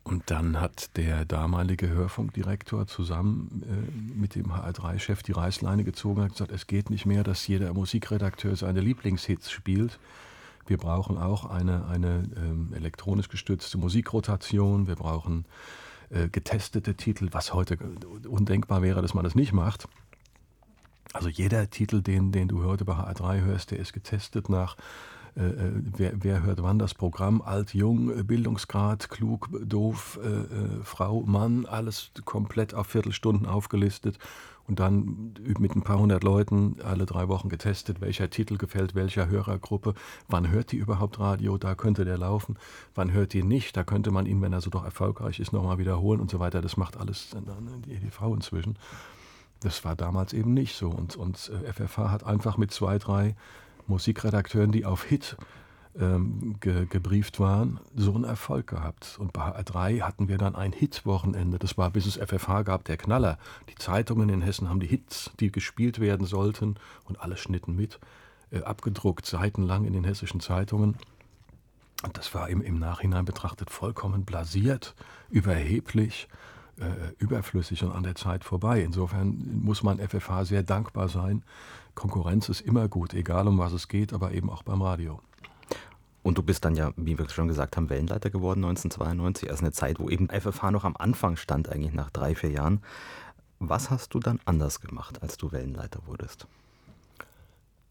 [0.03, 6.31] Und dann hat der damalige Hörfunkdirektor zusammen äh, mit dem HR3-Chef die Reißleine gezogen und
[6.31, 9.99] gesagt, es geht nicht mehr, dass jeder Musikredakteur seine Lieblingshits spielt.
[10.65, 14.87] Wir brauchen auch eine, eine ähm, elektronisch gestützte Musikrotation.
[14.87, 15.88] Wir brauchen äh,
[16.31, 17.77] getestete Titel, was heute
[18.27, 19.87] undenkbar wäre, dass man das nicht macht.
[21.13, 24.75] Also jeder Titel, den, den du heute bei HR3 hörst, der ist getestet nach
[25.35, 30.27] äh, äh, wer, wer, hört wann das Programm, alt, jung, äh, Bildungsgrad, klug, doof, äh,
[30.27, 34.17] äh, Frau, Mann, alles komplett auf Viertelstunden aufgelistet
[34.69, 39.27] und dann mit ein paar hundert Leuten alle drei Wochen getestet, welcher Titel gefällt welcher
[39.27, 39.95] Hörergruppe,
[40.27, 42.55] wann hört die überhaupt Radio, da könnte der laufen,
[42.93, 45.79] wann hört die nicht, da könnte man ihn, wenn er so doch erfolgreich ist, nochmal
[45.79, 46.61] wiederholen und so weiter.
[46.61, 47.35] Das macht alles
[47.85, 48.77] die EDV inzwischen.
[49.59, 50.89] Das war damals eben nicht so.
[50.89, 53.35] Und, und FFH äh, hat einfach mit zwei, drei
[53.87, 55.35] Musikredakteuren, die auf Hit
[55.97, 59.17] ähm, ge, gebrieft waren, so einen Erfolg gehabt.
[59.19, 61.59] Und bei HR3 hatten wir dann ein Hit-Wochenende.
[61.59, 63.37] Das war, bis es FFH gab, der Knaller.
[63.69, 66.75] Die Zeitungen in Hessen haben die Hits, die gespielt werden sollten,
[67.05, 67.99] und alle schnitten mit,
[68.51, 70.97] äh, abgedruckt, seitenlang in den hessischen Zeitungen.
[72.03, 74.95] Und das war im, im Nachhinein betrachtet vollkommen blasiert,
[75.29, 76.29] überheblich
[76.79, 78.81] äh, überflüssig und an der Zeit vorbei.
[78.81, 81.43] Insofern muss man FFH sehr dankbar sein.
[81.95, 85.19] Konkurrenz ist immer gut, egal um was es geht, aber eben auch beim Radio.
[86.21, 89.49] Und du bist dann ja, wie wir schon gesagt haben, Wellenleiter geworden 1992.
[89.49, 92.81] Also eine Zeit, wo eben FFH noch am Anfang stand, eigentlich nach drei, vier Jahren.
[93.59, 96.47] Was hast du dann anders gemacht, als du Wellenleiter wurdest?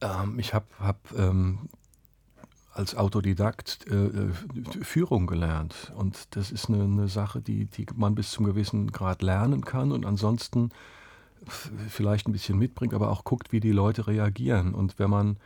[0.00, 1.68] Ähm, ich habe hab, ähm,
[2.72, 4.30] als Autodidakt äh, äh,
[4.82, 5.92] Führung gelernt.
[5.96, 9.90] Und das ist eine, eine, Sache, die, die man bis zum gewissen Grad lernen kann
[9.90, 10.70] und ansonsten
[11.88, 14.74] vielleicht ein bisschen mitbringt, aber auch guckt, wie die Leute reagieren.
[14.74, 15.36] Und wenn man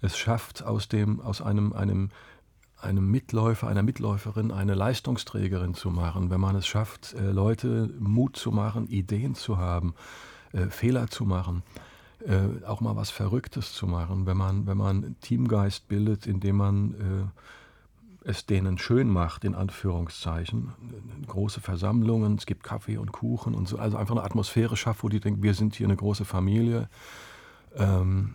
[0.00, 2.10] es schafft, aus, dem, aus einem, einem,
[2.80, 8.36] einem Mitläufer, einer Mitläuferin eine Leistungsträgerin zu machen, wenn man es schafft, äh, Leute Mut
[8.36, 9.94] zu machen, Ideen zu haben,
[10.52, 11.62] äh, Fehler zu machen,
[12.26, 17.32] äh, auch mal was Verrücktes zu machen, wenn man, wenn man Teamgeist bildet, indem man
[18.22, 20.74] es denen schön macht, in Anführungszeichen.
[21.26, 25.08] Große Versammlungen, es gibt Kaffee und Kuchen und so, also einfach eine Atmosphäre schafft, wo
[25.08, 26.90] die denken, wir sind hier eine große Familie.
[27.74, 28.34] Ähm,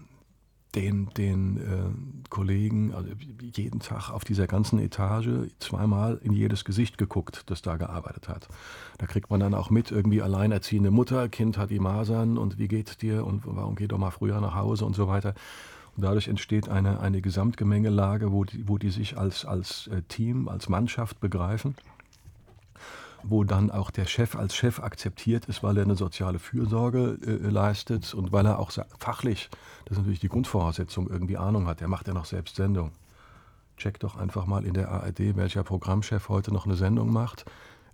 [0.75, 3.09] den, den äh, Kollegen also
[3.41, 8.47] jeden Tag auf dieser ganzen Etage zweimal in jedes Gesicht geguckt, das da gearbeitet hat.
[8.97, 12.67] Da kriegt man dann auch mit, irgendwie alleinerziehende Mutter, Kind hat die Masern und wie
[12.67, 15.33] geht's dir und warum geht doch mal früher nach Hause und so weiter.
[15.95, 20.49] Und dadurch entsteht eine, eine Gesamtgemengelage, wo die, wo die sich als, als äh, Team,
[20.49, 21.75] als Mannschaft begreifen
[23.27, 27.49] wo dann auch der Chef als Chef akzeptiert ist, weil er eine soziale Fürsorge äh,
[27.49, 29.49] leistet und weil er auch fachlich,
[29.85, 31.81] das ist natürlich die Grundvoraussetzung, irgendwie Ahnung hat.
[31.81, 32.91] Er macht ja noch selbst Sendung.
[33.77, 37.45] Check doch einfach mal in der ARD, welcher Programmchef heute noch eine Sendung macht,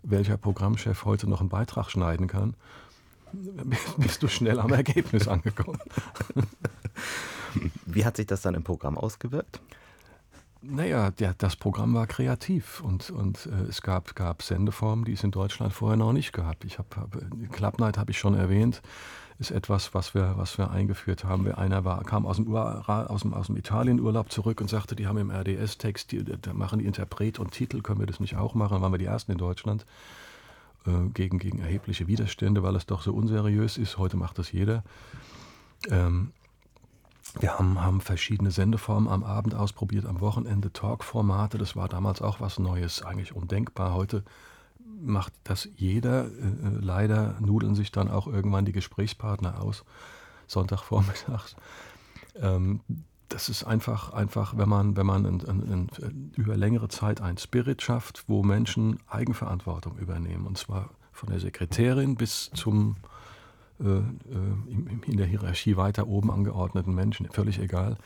[0.03, 2.55] welcher Programmchef heute noch einen Beitrag schneiden kann.
[3.97, 5.79] Bist du schnell am Ergebnis angekommen.
[7.85, 9.61] Wie hat sich das dann im Programm ausgewirkt?
[10.63, 15.23] Naja, der, das Programm war kreativ und, und äh, es gab, gab Sendeformen, die es
[15.23, 16.63] in Deutschland vorher noch nicht gab.
[16.63, 17.17] Ich habe hab,
[17.51, 18.83] Club Night habe ich schon erwähnt,
[19.39, 21.51] ist etwas, was wir, was wir eingeführt haben.
[21.51, 25.17] Einer war, kam aus dem, aus dem, aus dem Italienurlaub zurück und sagte, die haben
[25.17, 28.73] im RDS-Text, da machen die Interpret und Titel, können wir das nicht auch machen?
[28.73, 29.87] Dann waren wir die Ersten in Deutschland
[30.85, 33.97] äh, gegen, gegen erhebliche Widerstände, weil es doch so unseriös ist.
[33.97, 34.83] Heute macht das jeder.
[35.89, 36.33] Ähm,
[37.39, 41.57] wir haben, haben verschiedene Sendeformen am Abend ausprobiert, am Wochenende Talkformate.
[41.57, 43.93] Das war damals auch was Neues, eigentlich undenkbar.
[43.93, 44.23] Heute
[44.99, 46.25] macht das jeder.
[46.25, 49.83] Äh, äh leider nudeln sich dann auch irgendwann die Gesprächspartner aus,
[50.47, 51.55] Sonntagvormittags.
[52.35, 52.81] Ähm,
[53.29, 57.37] das ist einfach, einfach wenn man, wenn man in, in, in, über längere Zeit ein
[57.37, 60.45] Spirit schafft, wo Menschen Eigenverantwortung übernehmen.
[60.45, 62.97] Und zwar von der Sekretärin bis zum
[63.81, 67.97] in der Hierarchie weiter oben angeordneten Menschen, völlig egal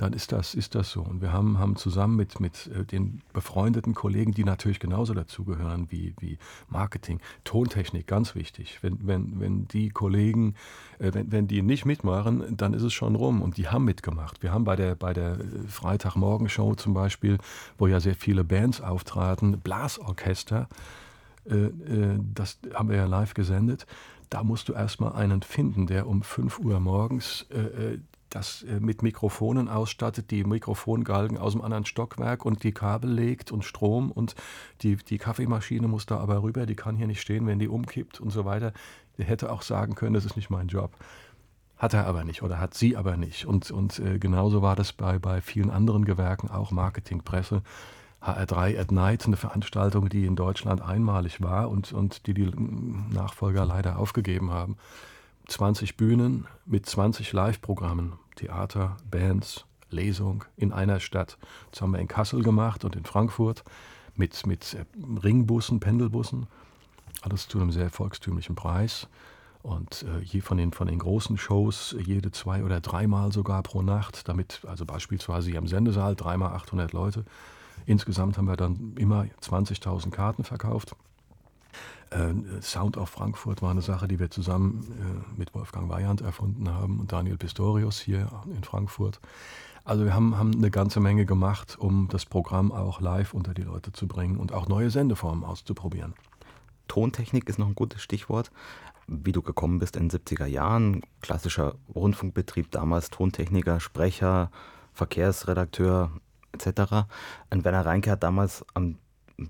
[0.00, 1.02] dann ist das, ist das so.
[1.02, 5.88] Und wir haben, haben zusammen mit, mit äh, den befreundeten Kollegen, die natürlich genauso dazugehören
[5.90, 6.38] wie, wie
[6.70, 8.78] Marketing, Tontechnik, ganz wichtig.
[8.80, 10.54] Wenn, wenn, wenn die Kollegen,
[10.98, 13.42] äh, wenn, wenn die nicht mitmachen, dann ist es schon rum.
[13.42, 14.42] Und die haben mitgemacht.
[14.42, 17.36] Wir haben bei der, bei der äh, Freitagmorgenshow zum Beispiel,
[17.76, 20.68] wo ja sehr viele Bands auftraten, Blasorchester,
[21.44, 23.86] das haben wir ja live gesendet
[24.30, 27.98] da musst du erstmal einen finden, der um 5 Uhr morgens äh,
[28.30, 33.52] das äh, mit Mikrofonen ausstattet, die Mikrofongalgen aus dem anderen Stockwerk und die Kabel legt
[33.52, 34.34] und Strom und
[34.82, 38.20] die, die Kaffeemaschine muss da aber rüber, die kann hier nicht stehen, wenn die umkippt
[38.20, 38.72] und so weiter.
[39.18, 40.96] Der hätte auch sagen können, das ist nicht mein Job.
[41.76, 43.46] Hat er aber nicht oder hat sie aber nicht.
[43.46, 47.62] Und, und äh, genauso war das bei, bei vielen anderen Gewerken, auch Marketing, Presse.
[48.22, 52.50] HR3 at Night, eine Veranstaltung, die in Deutschland einmalig war und, und die die
[53.12, 54.76] Nachfolger leider aufgegeben haben.
[55.48, 61.38] 20 Bühnen mit 20 Live-Programmen, Theater, Bands, Lesung in einer Stadt.
[61.72, 63.64] Das haben wir in Kassel gemacht und in Frankfurt
[64.14, 64.84] mit, mit äh,
[65.22, 66.46] Ringbussen, Pendelbussen.
[67.22, 69.08] Alles zu einem sehr volkstümlichen Preis.
[69.62, 73.82] Und äh, je von den, von den großen Shows jede zwei oder dreimal sogar pro
[73.82, 77.24] Nacht, damit, also beispielsweise hier im Sendesaal dreimal 800 Leute.
[77.90, 80.94] Insgesamt haben wir dann immer 20.000 Karten verkauft.
[82.10, 86.72] Äh, Sound of Frankfurt war eine Sache, die wir zusammen äh, mit Wolfgang Weyand erfunden
[86.72, 89.18] haben und Daniel Pistorius hier in Frankfurt.
[89.82, 93.62] Also wir haben, haben eine ganze Menge gemacht, um das Programm auch live unter die
[93.62, 96.14] Leute zu bringen und auch neue Sendeformen auszuprobieren.
[96.86, 98.52] Tontechnik ist noch ein gutes Stichwort.
[99.08, 104.52] Wie du gekommen bist in den 70er Jahren, klassischer Rundfunkbetrieb, damals Tontechniker, Sprecher,
[104.92, 106.12] Verkehrsredakteur
[106.52, 107.06] etc.
[107.50, 108.96] Und Werner Reinke hat damals am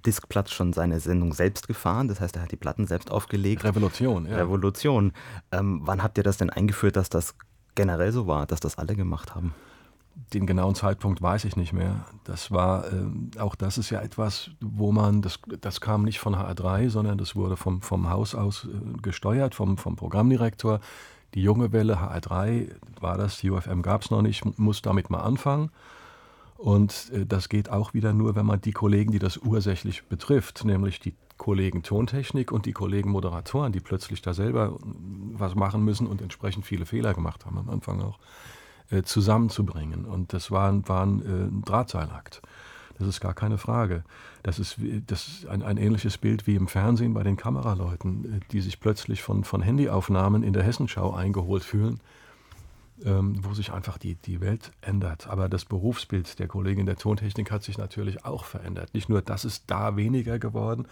[0.06, 2.08] Diskplatz schon seine Sendung selbst gefahren.
[2.08, 3.64] Das heißt, er hat die Platten selbst aufgelegt.
[3.64, 4.36] Revolution, ja.
[4.36, 5.12] Revolution.
[5.52, 7.34] Ähm, wann habt ihr das denn eingeführt, dass das
[7.74, 9.54] generell so war, dass das alle gemacht haben?
[10.32, 12.04] Den genauen Zeitpunkt weiß ich nicht mehr.
[12.24, 16.34] Das war, äh, auch das ist ja etwas, wo man, das, das kam nicht von
[16.34, 20.80] HR3, sondern das wurde vom, vom Haus aus äh, gesteuert, vom, vom Programmdirektor.
[21.34, 25.20] Die junge Welle HR3 war das, die UFM gab es noch nicht, muss damit mal
[25.20, 25.70] anfangen.
[26.60, 30.62] Und äh, das geht auch wieder nur, wenn man die Kollegen, die das ursächlich betrifft,
[30.66, 34.70] nämlich die Kollegen Tontechnik und die Kollegen Moderatoren, die plötzlich da selber äh,
[35.38, 38.18] was machen müssen und entsprechend viele Fehler gemacht haben am Anfang auch,
[38.90, 40.04] äh, zusammenzubringen.
[40.04, 42.42] Und das war, war ein, Drahtseilakt.
[42.98, 44.04] Das ist gar keine Frage.
[44.42, 48.60] Das ist, das ist ein, ein, ähnliches Bild wie im Fernsehen bei den Kameraleuten, die
[48.60, 52.00] sich plötzlich von, von Handyaufnahmen in der Hessenschau eingeholt fühlen
[53.02, 55.26] wo sich einfach die, die Welt ändert.
[55.26, 58.92] Aber das Berufsbild der Kollegin der Tontechnik hat sich natürlich auch verändert.
[58.92, 60.86] Nicht nur, das ist da weniger geworden,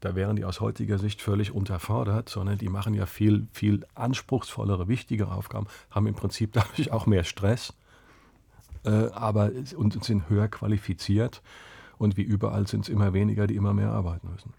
[0.00, 4.86] da wären die aus heutiger Sicht völlig unterfordert, sondern die machen ja viel, viel anspruchsvollere,
[4.88, 7.72] wichtigere Aufgaben, haben im Prinzip dadurch auch mehr Stress
[8.84, 11.42] äh, aber, und sind höher qualifiziert.
[11.96, 14.52] Und wie überall sind es immer weniger, die immer mehr arbeiten müssen.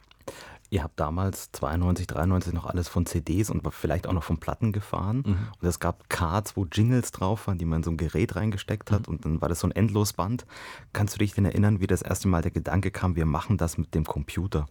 [0.75, 4.73] Ihr habt damals 92, 93 noch alles von CDs und vielleicht auch noch von Platten
[4.73, 5.23] gefahren.
[5.25, 5.37] Mhm.
[5.61, 8.91] Und es gab Cards, wo Jingles drauf waren, die man in so ein Gerät reingesteckt
[8.91, 9.07] hat.
[9.07, 9.13] Mhm.
[9.13, 10.45] Und dann war das so ein Endlosband.
[10.91, 13.77] Kannst du dich denn erinnern, wie das erste Mal der Gedanke kam, wir machen das
[13.77, 14.65] mit dem Computer?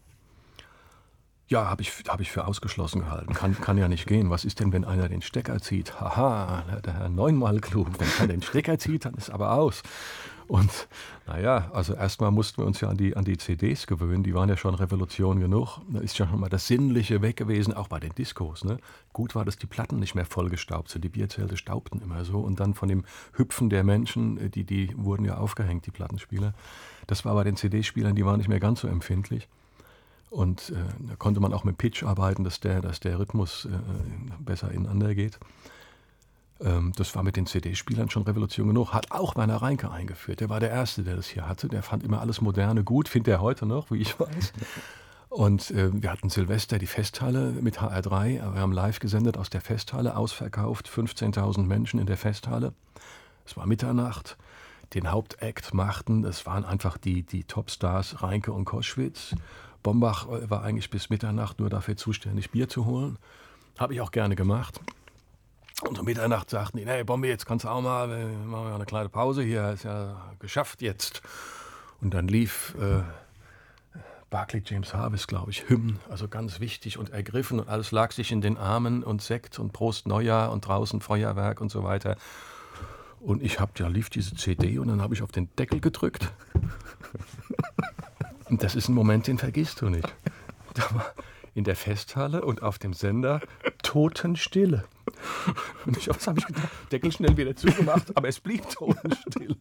[1.48, 3.32] Ja, habe ich, hab ich für ausgeschlossen gehalten.
[3.32, 4.28] Kann, kann ja nicht gehen.
[4.28, 5.98] Was ist denn, wenn einer den Stecker zieht?
[6.02, 7.88] Haha, der Herr neunmal klug.
[7.98, 9.82] Wenn er den Stecker zieht, dann ist aber aus.
[10.46, 10.88] Und
[11.26, 14.48] naja, also erstmal mussten wir uns ja an die, an die CDs gewöhnen, die waren
[14.48, 15.78] ja schon Revolution genug.
[15.88, 18.64] Da ist ja schon mal das Sinnliche weg gewesen, auch bei den Diskos.
[18.64, 18.78] Ne?
[19.12, 22.40] Gut war, dass die Platten nicht mehr vollgestaubt sind, die Bierzelte staubten immer so.
[22.40, 26.54] Und dann von dem Hüpfen der Menschen, äh, die, die wurden ja aufgehängt, die Plattenspieler.
[27.07, 29.48] Das war bei den CD-Spielern, die waren nicht mehr ganz so empfindlich.
[30.30, 30.74] Und äh,
[31.09, 33.68] da konnte man auch mit Pitch arbeiten, dass der, dass der Rhythmus äh,
[34.40, 35.38] besser ineinander geht.
[36.60, 38.92] Ähm, das war mit den CD-Spielern schon Revolution genug.
[38.92, 40.40] Hat auch Werner Reinke eingeführt.
[40.40, 41.68] Der war der Erste, der das hier hatte.
[41.68, 43.08] Der fand immer alles Moderne gut.
[43.08, 44.52] Findet er heute noch, wie ich weiß.
[45.28, 48.54] Und äh, wir hatten Silvester die Festhalle mit HR3.
[48.54, 50.88] Wir haben live gesendet aus der Festhalle, ausverkauft.
[50.88, 52.72] 15.000 Menschen in der Festhalle.
[53.44, 54.36] Es war Mitternacht.
[54.92, 59.34] Den Hauptakt machten, das waren einfach die, die Topstars Reinke und Koschwitz.
[59.82, 63.18] Bombach äh, war eigentlich bis Mitternacht nur dafür zuständig, Bier zu holen.
[63.76, 64.80] Habe ich auch gerne gemacht.
[65.88, 68.74] Und um Mitternacht sagten die, hey Bombe, jetzt kannst du auch mal, wir machen ja
[68.74, 71.22] eine kleine Pause hier, ist ja geschafft jetzt.
[72.00, 73.02] Und dann lief äh,
[74.30, 78.32] Barclay James Harvest, glaube ich, Hymn, also ganz wichtig und ergriffen und alles lag sich
[78.32, 82.16] in den Armen und Sekt und Prost Neujahr und draußen Feuerwerk und so weiter.
[83.20, 86.30] Und ich habe, ja, lief diese CD und dann habe ich auf den Deckel gedrückt.
[88.46, 90.14] Und das ist ein Moment, den vergisst du nicht.
[90.74, 91.06] Da war
[91.54, 93.40] in der Festhalle und auf dem Sender
[93.82, 94.84] Totenstille.
[95.86, 96.68] Und ich, habe ich gedacht?
[96.90, 99.56] Deckel schnell wieder zugemacht, aber es blieb totenstill.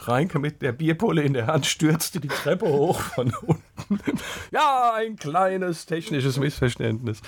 [0.00, 4.18] Reinke mit der Bierpulle in der Hand stürzte die Treppe hoch von unten.
[4.50, 7.20] Ja, ein kleines technisches Missverständnis.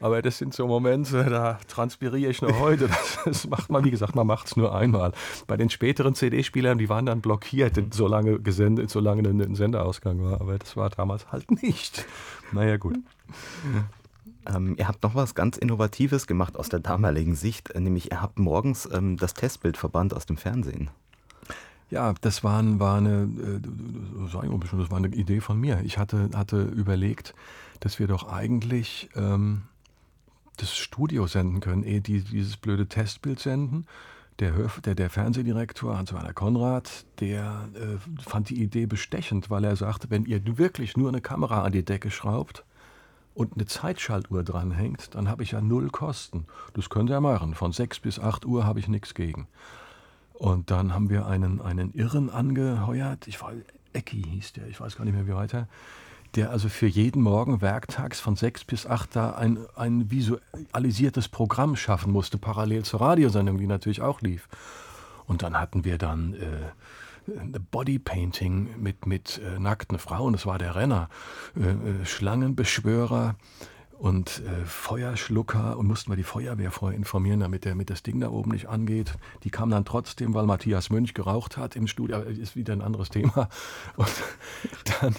[0.00, 2.88] Aber das sind so Momente, da transpiriere ich noch heute.
[2.88, 5.12] Das, das macht man, wie gesagt, man macht es nur einmal.
[5.46, 10.40] Bei den späteren CD-Spielern, die waren dann blockiert, solange, gesendet, solange ein Senderausgang war.
[10.40, 12.06] Aber das war damals halt nicht.
[12.52, 12.96] Naja, gut.
[14.48, 18.22] Ähm, ihr habt noch was ganz Innovatives gemacht aus der damaligen Sicht, äh, nämlich ihr
[18.22, 20.90] habt morgens ähm, das Testbild verbannt aus dem Fernsehen.
[21.90, 23.60] Ja, das war, war, eine, äh,
[24.20, 25.80] das war eine Idee von mir.
[25.84, 27.34] Ich hatte, hatte überlegt,
[27.80, 29.62] dass wir doch eigentlich ähm,
[30.56, 33.86] das Studio senden können, ehe die dieses blöde Testbild senden.
[34.38, 34.52] Der,
[34.84, 40.26] der, der Fernsehdirektor Hans-Werner Konrad, der äh, fand die Idee bestechend, weil er sagte, wenn
[40.26, 42.64] ihr wirklich nur eine Kamera an die Decke schraubt,
[43.38, 46.46] und eine Zeitschaltuhr dranhängt, dann habe ich ja null Kosten.
[46.74, 47.54] Das könnt ihr machen.
[47.54, 49.46] Von 6 bis 8 Uhr habe ich nichts gegen.
[50.32, 53.28] Und dann haben wir einen, einen Irren angeheuert.
[53.28, 53.52] Ich war,
[53.92, 55.68] Ecki hieß der, ich weiß gar nicht mehr wie weiter.
[56.34, 61.76] Der also für jeden Morgen werktags von 6 bis 8 da ein, ein visualisiertes Programm
[61.76, 64.48] schaffen musste, parallel zur Radiosendung, die natürlich auch lief.
[65.26, 66.72] Und dann hatten wir dann äh,
[67.70, 71.08] Bodypainting mit, mit äh, nackten Frauen, das war der Renner,
[71.56, 73.36] äh, äh, Schlangenbeschwörer
[73.98, 78.20] und äh, Feuerschlucker und mussten wir die Feuerwehr vorher informieren, damit, der, damit das Ding
[78.20, 79.14] da oben nicht angeht.
[79.42, 83.08] Die kam dann trotzdem, weil Matthias Mönch geraucht hat im Studio, ist wieder ein anderes
[83.08, 83.48] Thema.
[83.96, 84.22] Und
[85.00, 85.16] dann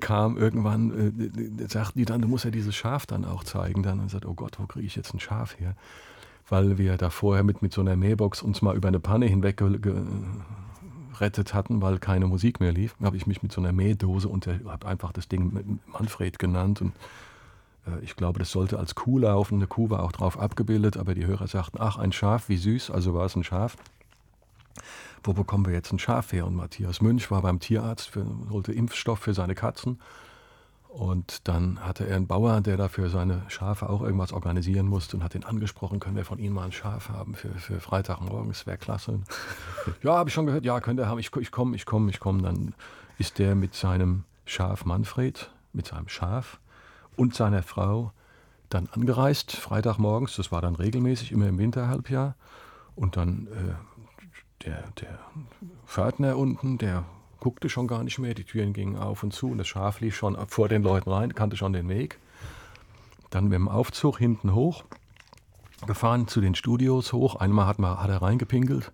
[0.00, 3.82] kam irgendwann, äh, sagten die dann, du musst ja dieses Schaf dann auch zeigen.
[3.82, 5.74] Dann und sagt, oh Gott, wo kriege ich jetzt ein Schaf her?
[6.50, 9.62] Weil wir da vorher mit, mit so einer Mähbox uns mal über eine Panne hinweg
[11.18, 14.46] gerettet hatten, weil keine Musik mehr lief, habe ich mich mit so einer Mähdose und
[14.46, 16.92] habe einfach das Ding Manfred genannt und
[17.86, 19.56] äh, ich glaube, das sollte als Kuh laufen.
[19.56, 22.90] Eine Kuh war auch drauf abgebildet, aber die Hörer sagten, ach, ein Schaf, wie süß,
[22.90, 23.76] also war es ein Schaf.
[25.24, 26.46] Wo bekommen wir jetzt ein Schaf her?
[26.46, 29.98] Und Matthias Münch war beim Tierarzt, für, holte Impfstoff für seine Katzen
[30.88, 35.22] und dann hatte er einen Bauer, der dafür seine Schafe auch irgendwas organisieren musste und
[35.22, 38.78] hat ihn angesprochen, können wir von Ihnen mal ein Schaf haben für, für Freitagmorgens, wäre
[38.78, 39.20] klasse.
[40.02, 42.20] ja, habe ich schon gehört, ja, könnte er haben, ich, ich komme, ich komme, ich
[42.20, 42.42] komme.
[42.42, 42.74] Dann
[43.18, 46.58] ist der mit seinem Schaf Manfred, mit seinem Schaf
[47.16, 48.12] und seiner Frau
[48.70, 52.34] dann angereist, Freitagmorgens, das war dann regelmäßig, immer im Winterhalbjahr.
[52.94, 55.18] Und dann äh, der, der
[55.86, 57.04] Pförtner unten, der
[57.40, 60.16] guckte schon gar nicht mehr, die Türen gingen auf und zu und das Schaf lief
[60.16, 62.18] schon vor den Leuten rein, kannte schon den Weg.
[63.30, 64.84] Dann mit dem Aufzug hinten hoch,
[65.86, 67.36] gefahren zu den Studios hoch.
[67.36, 68.90] Einmal hat, man, hat er reingepinkelt.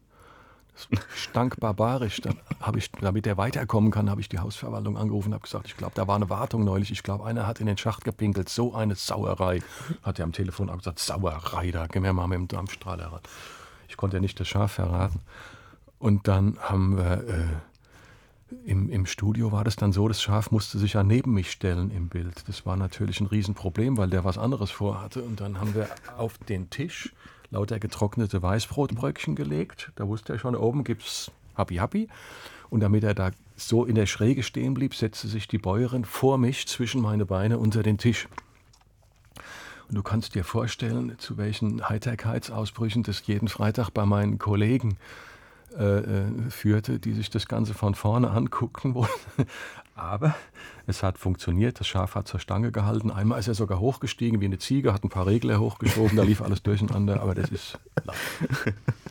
[0.75, 2.21] Das stank barbarisch.
[2.21, 2.37] Dann
[2.77, 5.93] ich, damit er weiterkommen kann, habe ich die Hausverwaltung angerufen und habe gesagt, ich glaube,
[5.95, 6.91] da war eine Wartung neulich.
[6.91, 8.49] Ich glaube, einer hat in den Schacht gepinkelt.
[8.49, 9.63] So eine Sauerei.
[10.03, 13.21] Hat er am Telefon auch gesagt, Sauerei, da gehen wir mal mit dem Dampfstrahler ran.
[13.89, 15.21] Ich konnte ja nicht das Schaf verraten.
[16.01, 17.29] Und dann haben wir...
[17.29, 17.74] Äh,
[18.65, 21.91] im, Im Studio war das dann so, das Schaf musste sich ja neben mich stellen
[21.91, 22.47] im Bild.
[22.47, 25.23] Das war natürlich ein Riesenproblem, weil der was anderes vorhatte.
[25.23, 27.13] Und dann haben wir auf den Tisch
[27.51, 29.93] lauter getrocknete Weißbrotbröckchen gelegt.
[29.97, 32.09] Da wusste er schon, oben gibt es Happy Happy.
[32.71, 36.39] Und damit er da so in der Schräge stehen blieb, setzte sich die Bäuerin vor
[36.39, 38.29] mich zwischen meine Beine unter den Tisch.
[39.89, 44.97] Und du kannst dir vorstellen, zu welchen Heiterkeitsausbrüchen das jeden Freitag bei meinen Kollegen
[45.79, 49.47] äh, äh, führte, die sich das Ganze von vorne angucken wollten.
[49.97, 50.35] Aber
[50.87, 53.11] es hat funktioniert, das Schaf hat zur Stange gehalten.
[53.11, 56.43] Einmal ist er sogar hochgestiegen wie eine Ziege, hat ein paar Regler hochgeschoben, da lief
[56.43, 57.79] alles durcheinander, aber das ist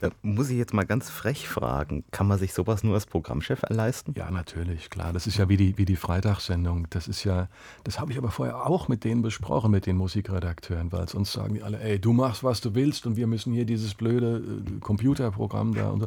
[0.00, 3.62] Da muss ich jetzt mal ganz frech fragen, kann man sich sowas nur als Programmchef
[3.68, 4.14] leisten?
[4.16, 5.12] Ja, natürlich, klar.
[5.12, 6.86] Das ist ja wie die, wie die Freitagssendung.
[6.90, 7.48] Das ist ja,
[7.84, 11.54] das habe ich aber vorher auch mit denen besprochen, mit den Musikredakteuren, weil sonst sagen
[11.54, 14.80] die alle, ey, du machst, was du willst und wir müssen hier dieses blöde äh,
[14.80, 16.06] Computerprogramm da und so.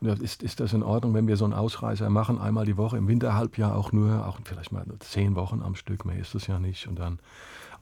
[0.00, 2.96] Und ist, ist das in Ordnung, wenn wir so einen Ausreißer machen, einmal die Woche,
[2.96, 6.60] im Winterhalbjahr auch nur, auch vielleicht mal zehn Wochen am Stück, mehr ist das ja
[6.60, 6.86] nicht.
[6.86, 7.18] Und dann,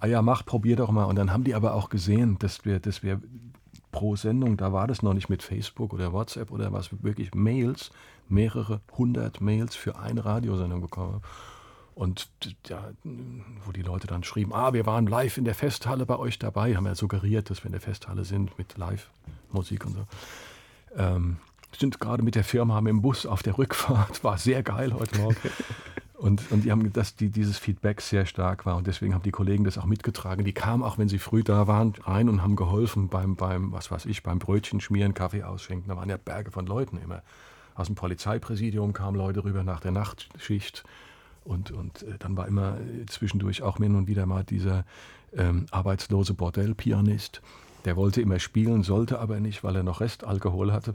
[0.01, 1.05] ah ja, mach, probier doch mal.
[1.05, 3.20] Und dann haben die aber auch gesehen, dass wir, dass wir
[3.97, 7.90] pro Sendung, da war das noch nicht mit Facebook oder WhatsApp oder was, wirklich Mails,
[8.28, 11.22] mehrere hundert Mails für eine Radiosendung bekommen.
[11.94, 12.28] Und
[12.68, 12.90] ja,
[13.64, 16.76] wo die Leute dann schrieben, ah, wir waren live in der Festhalle bei euch dabei,
[16.76, 20.07] haben ja suggeriert, dass wir in der Festhalle sind mit Live-Musik und so.
[20.94, 21.38] Ähm,
[21.78, 25.18] sind gerade mit der Firma mit dem Bus auf der Rückfahrt, war sehr geil heute
[25.18, 25.36] Morgen.
[26.19, 29.31] Und, und die haben, dass die, dieses Feedback sehr stark war und deswegen haben die
[29.31, 30.45] Kollegen das auch mitgetragen.
[30.45, 33.91] Die kamen auch, wenn sie früh da waren, rein und haben geholfen beim, beim was
[33.91, 35.89] weiß ich, beim Brötchen schmieren, Kaffee ausschenken.
[35.89, 37.23] Da waren ja Berge von Leuten immer.
[37.75, 40.85] Aus dem Polizeipräsidium kamen Leute rüber nach der Nachtschicht
[41.45, 44.85] und, und äh, dann war immer äh, zwischendurch auch hin und wieder mal dieser
[45.37, 47.43] ähm, arbeitslose Bordellpianist.
[47.85, 50.95] Der wollte immer spielen, sollte aber nicht, weil er noch Restalkohol hatte.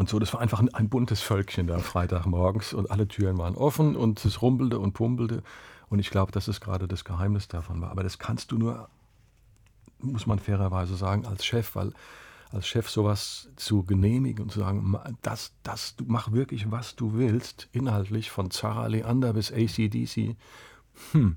[0.00, 3.54] Und so, das war einfach ein, ein buntes Völkchen da Freitagmorgens und alle Türen waren
[3.54, 5.42] offen und es rumpelte und pumpelte.
[5.90, 7.90] Und ich glaube, dass es gerade das Geheimnis davon war.
[7.90, 8.88] Aber das kannst du nur,
[9.98, 11.92] muss man fairerweise sagen, als Chef, weil
[12.50, 17.12] als Chef sowas zu genehmigen und zu sagen, das, das, du mach wirklich, was du
[17.12, 20.34] willst, inhaltlich von Zara Leander bis ACDC,
[21.12, 21.36] hm,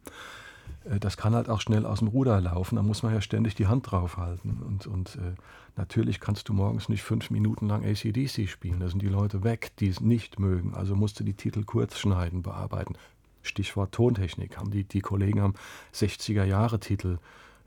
[1.00, 2.76] das kann halt auch schnell aus dem Ruder laufen.
[2.76, 4.62] Da muss man ja ständig die Hand drauf halten.
[4.66, 5.36] Und, und äh,
[5.78, 8.80] natürlich kannst du morgens nicht fünf Minuten lang ACDC spielen.
[8.80, 10.74] Da sind die Leute weg, die es nicht mögen.
[10.74, 12.96] Also musst du die Titel kurz schneiden, bearbeiten.
[13.42, 14.58] Stichwort Tontechnik.
[14.58, 15.56] Haben die, die Kollegen haben
[15.94, 17.20] 60er Jahre Titel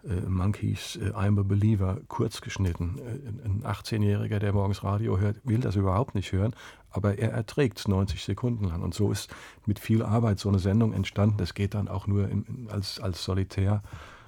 [0.04, 2.98] äh, Monkeys äh, I'm a Believer kurz geschnitten.
[2.98, 6.54] Äh, ein 18-Jähriger, der morgens Radio hört, will das überhaupt nicht hören,
[6.96, 8.82] aber er erträgt es 90 Sekunden lang.
[8.82, 9.30] Und so ist
[9.66, 11.36] mit viel Arbeit so eine Sendung entstanden.
[11.38, 13.82] Das geht dann auch nur in, als, als Solitär.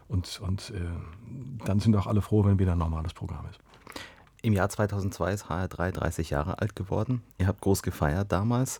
[0.08, 0.80] Und, und äh,
[1.64, 3.60] dann sind auch alle froh, wenn wieder ein normales Programm ist.
[4.40, 7.22] Im Jahr 2002 ist HR3 30 Jahre alt geworden.
[7.38, 8.78] Ihr habt groß gefeiert damals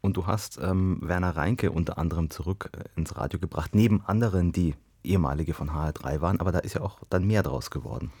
[0.00, 4.52] und du hast ähm, Werner Reinke unter anderem zurück äh, ins Radio gebracht, neben anderen,
[4.52, 8.12] die ehemalige von HR3 waren, aber da ist ja auch dann mehr draus geworden.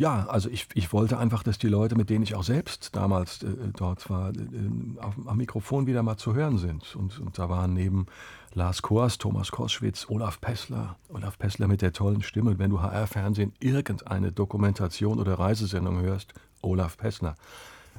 [0.00, 3.42] Ja, also ich, ich wollte einfach, dass die Leute, mit denen ich auch selbst damals
[3.42, 6.96] äh, dort war, äh, auf, am Mikrofon wieder mal zu hören sind.
[6.96, 8.06] Und, und da waren neben
[8.54, 12.52] Lars Kors, Thomas Koschwitz, Olaf Pessler, Olaf Pessler mit der tollen Stimme.
[12.52, 16.32] Und wenn du HR-Fernsehen irgendeine Dokumentation oder Reisesendung hörst,
[16.62, 17.34] Olaf Pessler.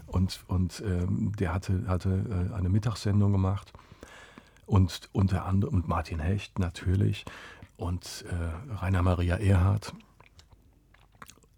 [0.08, 3.74] Und, und ähm, der hatte, hatte äh, eine Mittagssendung gemacht.
[4.66, 7.26] Und unter anderem, und Martin Hecht natürlich
[7.78, 9.94] und äh, Rainer Maria Erhardt.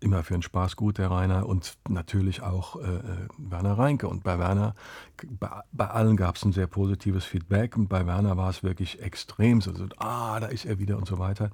[0.04, 1.48] Immer für den Spaß gut, der Rainer.
[1.48, 4.08] Und natürlich auch äh, äh Werner Reinke.
[4.08, 4.76] Und bei Werner,
[5.40, 7.78] bei, bei allen gab es ein sehr positives Feedback.
[7.78, 9.62] Und bei Werner war es wirklich extrem.
[9.62, 11.52] So, so, ah, da ist er wieder und so weiter.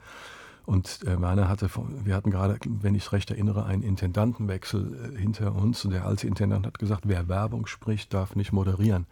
[0.66, 1.70] Und äh, Werner hatte,
[2.04, 5.86] wir hatten gerade, wenn ich es recht erinnere, einen Intendantenwechsel äh, hinter uns.
[5.86, 9.06] Und der alte Intendant hat gesagt, wer Werbung spricht, darf nicht moderieren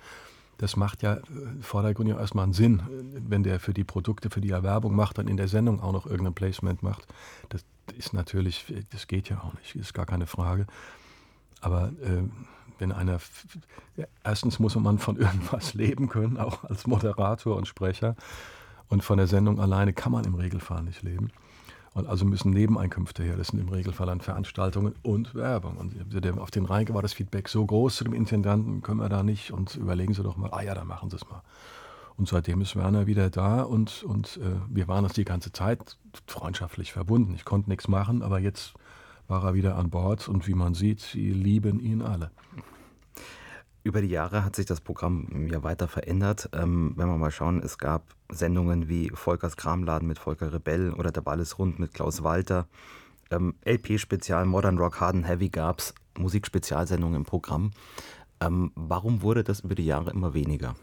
[0.57, 1.21] das macht ja äh,
[1.61, 2.81] vordergründig erstmal einen Sinn,
[3.27, 6.05] wenn der für die Produkte, für die Erwerbung macht, dann in der Sendung auch noch
[6.05, 7.07] irgendein Placement macht.
[7.49, 10.67] Das ist natürlich, das geht ja auch nicht, ist gar keine Frage.
[11.61, 12.23] Aber äh,
[12.79, 13.19] wenn einer,
[14.23, 18.15] erstens muss man von irgendwas leben können, auch als Moderator und Sprecher.
[18.89, 21.31] Und von der Sendung alleine kann man im Regelfall nicht leben.
[21.93, 23.35] Und also müssen Nebeneinkünfte her.
[23.37, 25.77] Das sind im Regelfall dann Veranstaltungen und Werbung.
[25.77, 29.23] Und auf den Rhein war das Feedback so groß zu dem Intendanten, können wir da
[29.23, 29.51] nicht.
[29.51, 31.41] Und überlegen Sie doch mal, ah ja, dann machen Sie es mal.
[32.17, 35.97] Und seitdem ist Werner wieder da und, und äh, wir waren uns die ganze Zeit
[36.25, 37.35] freundschaftlich verbunden.
[37.35, 38.73] Ich konnte nichts machen, aber jetzt
[39.27, 42.31] war er wieder an Bord und wie man sieht, sie lieben ihn alle.
[43.83, 46.49] Über die Jahre hat sich das Programm ja weiter verändert.
[46.53, 51.11] Ähm, wenn wir mal schauen, es gab Sendungen wie Volkers Kramladen mit Volker Rebell oder
[51.11, 52.67] Der Ball ist rund mit Klaus Walter.
[53.29, 57.71] Ähm, LP-Spezial, Modern Rock, Hard and Heavy gab es, Musikspezialsendungen im Programm.
[58.41, 60.75] Ähm, warum wurde das über die Jahre immer weniger?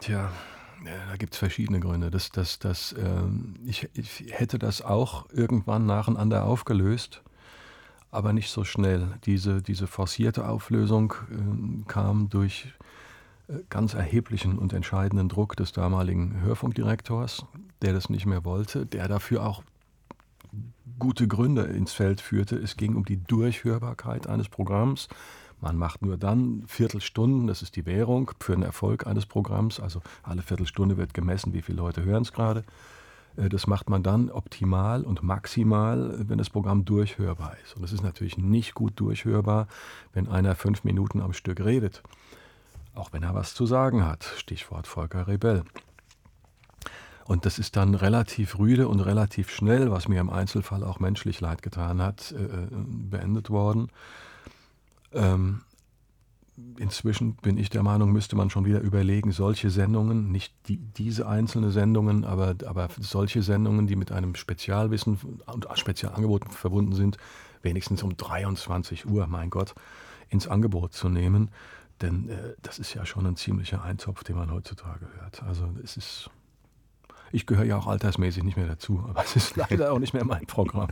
[0.00, 0.30] Tja,
[0.84, 2.10] da gibt es verschiedene Gründe.
[2.10, 7.22] Das, das, das, ähm, ich, ich hätte das auch irgendwann nacheinander aufgelöst
[8.10, 9.08] aber nicht so schnell.
[9.24, 12.72] Diese, diese forcierte Auflösung äh, kam durch
[13.48, 17.46] äh, ganz erheblichen und entscheidenden Druck des damaligen Hörfunkdirektors,
[17.82, 19.62] der das nicht mehr wollte, der dafür auch
[20.98, 22.56] gute Gründe ins Feld führte.
[22.56, 25.08] Es ging um die Durchhörbarkeit eines Programms.
[25.60, 29.78] Man macht nur dann Viertelstunden, das ist die Währung für den Erfolg eines Programms.
[29.78, 32.64] Also alle Viertelstunde wird gemessen, wie viele Leute hören es gerade.
[33.36, 37.76] Äh, das macht man dann optimal und maximal, wenn das Programm durchhörbar ist.
[37.76, 39.68] Und es ist natürlich nicht gut durchhörbar,
[40.12, 42.02] wenn einer fünf Minuten am Stück redet.
[42.94, 44.24] Auch wenn er was zu sagen hat.
[44.36, 45.64] Stichwort Volker Rebell.
[47.26, 51.40] Und das ist dann relativ rüde und relativ schnell, was mir im Einzelfall auch menschlich
[51.40, 53.88] leid getan hat, äh, äh, beendet worden.
[55.12, 55.62] Ähm,
[56.78, 61.26] inzwischen bin ich der Meinung, müsste man schon wieder überlegen, solche Sendungen, nicht die, diese
[61.26, 67.16] einzelne Sendungen, aber, aber solche Sendungen, die mit einem Spezialwissen und Spezialangeboten verbunden sind,
[67.62, 69.74] wenigstens um 23 Uhr, mein Gott,
[70.28, 71.50] ins Angebot zu nehmen.
[72.00, 75.42] Denn äh, das ist ja schon ein ziemlicher Eintopf, den man heutzutage hört.
[75.42, 76.30] Also es ist.
[77.32, 80.24] Ich gehöre ja auch altersmäßig nicht mehr dazu, aber es ist leider auch nicht mehr
[80.24, 80.88] mein Programm.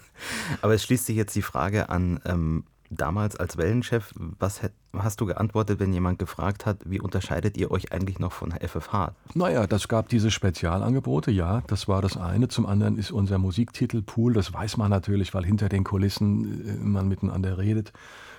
[0.62, 4.60] aber es schließt sich jetzt die Frage an, ähm, damals als Wellenchef, was
[4.96, 9.12] hast du geantwortet, wenn jemand gefragt hat, wie unterscheidet ihr euch eigentlich noch von FFH?
[9.34, 12.48] Naja, das gab diese Spezialangebote, ja, das war das eine.
[12.48, 17.08] Zum anderen ist unser Musiktitelpool, das weiß man natürlich, weil hinter den Kulissen äh, man
[17.08, 17.92] miteinander redet,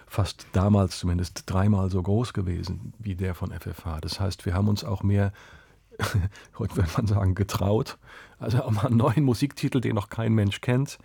[0.08, 4.02] fast damals zumindest dreimal so groß gewesen wie der von FFH.
[4.02, 5.32] Das heißt, wir haben uns auch mehr,
[6.58, 7.98] heute würde man sagen, getraut.
[8.40, 10.98] Also auch mal einen neuen Musiktitel, den noch kein Mensch kennt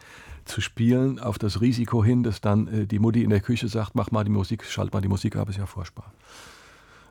[0.45, 3.95] zu spielen, auf das Risiko hin, dass dann äh, die Mutti in der Küche sagt,
[3.95, 6.13] mach mal die Musik, schalt mal die Musik ab, ist ja furchtbar.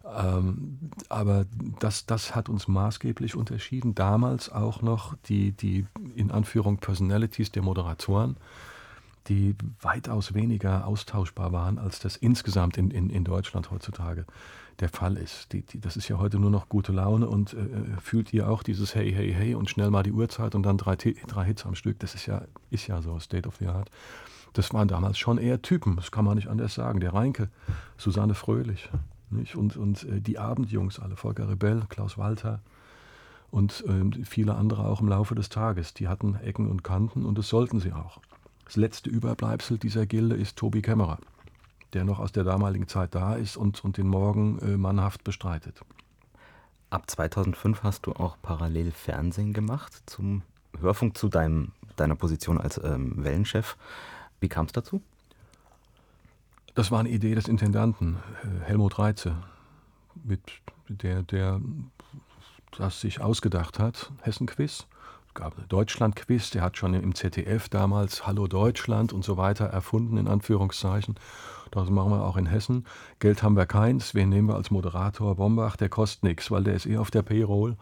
[0.05, 0.79] Ähm,
[1.09, 1.45] aber
[1.79, 3.95] das, das hat uns maßgeblich unterschieden.
[3.95, 8.37] Damals auch noch die, die in Anführung Personalities der Moderatoren,
[9.27, 14.25] die weitaus weniger austauschbar waren, als das insgesamt in, in, in Deutschland heutzutage
[14.79, 15.53] der Fall ist.
[15.53, 17.67] Die, die, das ist ja heute nur noch gute Laune und äh, äh,
[18.01, 20.95] fühlt ihr auch dieses Hey, hey, hey und schnell mal die Uhrzeit und dann drei,
[20.95, 21.99] drei Hits am Stück.
[21.99, 23.89] Das ist ja, ist ja so State of the Art.
[24.53, 26.99] Das waren damals schon eher Typen, das kann man nicht anders sagen.
[26.99, 27.49] Der Reinke,
[27.97, 28.89] Susanne Fröhlich
[29.29, 29.55] nicht?
[29.55, 32.61] und, und äh, die Abendjungs alle, Volker Rebell, Klaus Walter
[33.49, 35.93] und äh, viele andere auch im Laufe des Tages.
[35.93, 38.19] Die hatten Ecken und Kanten und das sollten sie auch.
[38.65, 41.19] Das letzte Überbleibsel dieser Gilde ist Tobi Kämmerer
[41.93, 45.81] der noch aus der damaligen Zeit da ist und, und den Morgen äh, mannhaft bestreitet.
[46.89, 50.43] Ab 2005 hast du auch parallel Fernsehen gemacht zum
[50.79, 53.77] Hörfunk zu deinem, deiner Position als ähm, Wellenchef.
[54.39, 55.01] Wie kam es dazu?
[56.75, 59.35] Das war eine Idee des Intendanten, äh, Helmut Reitze,
[60.23, 60.41] mit
[60.87, 61.61] der, der
[62.77, 64.87] das sich ausgedacht hat, Hessen-Quiz.
[65.33, 70.17] Gab einen Deutschland-Quiz, der hat schon im ZDF damals Hallo Deutschland und so weiter erfunden,
[70.17, 71.15] in Anführungszeichen.
[71.71, 72.85] Das machen wir auch in Hessen.
[73.17, 74.13] Geld haben wir keins.
[74.13, 75.35] Wen nehmen wir als Moderator?
[75.35, 77.77] Bombach, der kostet nichts, weil der ist eh auf der Payroll.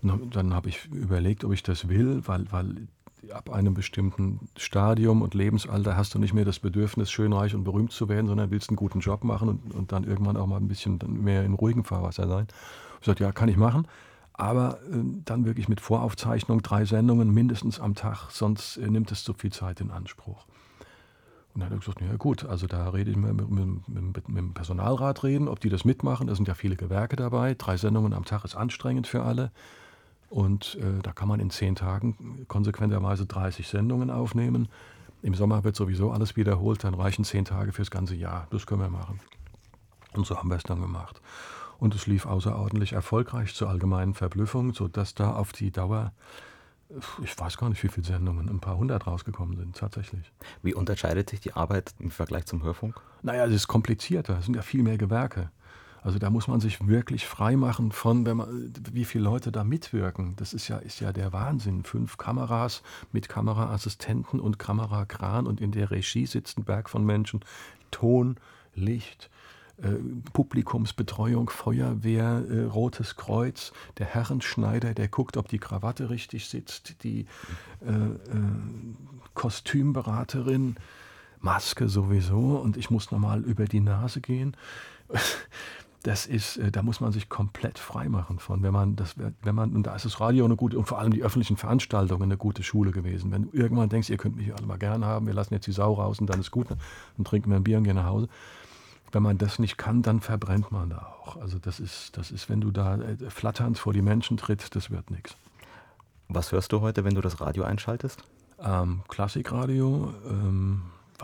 [0.00, 2.88] Und dann habe ich überlegt, ob ich das will, weil, weil
[3.32, 7.64] ab einem bestimmten Stadium und Lebensalter hast du nicht mehr das Bedürfnis, schön reich und
[7.64, 10.56] berühmt zu werden, sondern willst einen guten Job machen und, und dann irgendwann auch mal
[10.56, 12.46] ein bisschen mehr in ruhigem Fahrwasser sein.
[13.00, 13.86] Ich sagte, ja, kann ich machen.
[14.38, 19.24] Aber äh, dann wirklich mit Voraufzeichnung, drei Sendungen mindestens am Tag, sonst äh, nimmt es
[19.24, 20.46] zu viel Zeit in Anspruch.
[21.54, 24.28] Und dann hat er gesagt, ja gut, also da rede ich mit, mit, mit, mit,
[24.28, 26.28] dem Personalrat reden, ob die das mitmachen.
[26.28, 27.54] Da sind ja viele Gewerke dabei.
[27.58, 29.50] Drei Sendungen am Tag ist anstrengend für alle.
[30.30, 34.68] Und äh, da kann man in zehn Tagen konsequenterweise 30 Sendungen aufnehmen.
[35.22, 38.46] Im Sommer wird sowieso alles wiederholt, dann reichen zehn Tage fürs ganze Jahr.
[38.50, 39.18] Das können wir machen.
[40.12, 41.20] Und so haben wir es dann gemacht.
[41.78, 46.12] Und es lief außerordentlich erfolgreich zur allgemeinen Verblüffung, sodass da auf die Dauer
[47.22, 50.32] ich weiß gar nicht, wie viele Sendungen, ein paar hundert rausgekommen sind, tatsächlich.
[50.62, 53.00] Wie unterscheidet sich die Arbeit im Vergleich zum Hörfunk?
[53.22, 55.50] Naja, es ist komplizierter, es sind ja viel mehr Gewerke.
[56.02, 59.64] Also da muss man sich wirklich frei machen von, wenn man, wie viele Leute da
[59.64, 60.36] mitwirken.
[60.36, 61.82] Das ist ja, ist ja der Wahnsinn.
[61.82, 67.44] Fünf Kameras mit Kameraassistenten und Kamerakran und in der Regie sitzt ein Berg von Menschen.
[67.90, 68.36] Ton,
[68.74, 69.28] Licht,
[70.32, 77.26] Publikumsbetreuung, Feuerwehr, äh, Rotes Kreuz, der Herrenschneider, der guckt, ob die Krawatte richtig sitzt, die
[77.86, 78.16] äh, äh
[79.34, 80.76] Kostümberaterin,
[81.40, 82.56] Maske sowieso.
[82.56, 84.56] Und ich muss nochmal über die Nase gehen.
[86.04, 89.54] Das ist, äh, da muss man sich komplett frei machen von, wenn man das, wenn
[89.54, 92.36] man, und da ist das Radio eine gute, und vor allem die öffentlichen Veranstaltungen eine
[92.36, 93.32] gute Schule gewesen.
[93.32, 95.72] Wenn du irgendwann denkst, ihr könnt mich alle mal gern haben, wir lassen jetzt die
[95.72, 98.28] Sau raus und dann ist gut, dann trinken wir ein Bier und gehen nach Hause
[99.12, 101.36] wenn man das nicht kann, dann verbrennt man da auch.
[101.36, 104.90] Also das ist, das ist, wenn du da äh, flatternd vor die Menschen trittst, das
[104.90, 105.36] wird nichts.
[106.28, 108.22] Was hörst du heute, wenn du das Radio einschaltest?
[108.62, 110.12] Ähm, Klassikradio.
[110.28, 110.82] Ähm,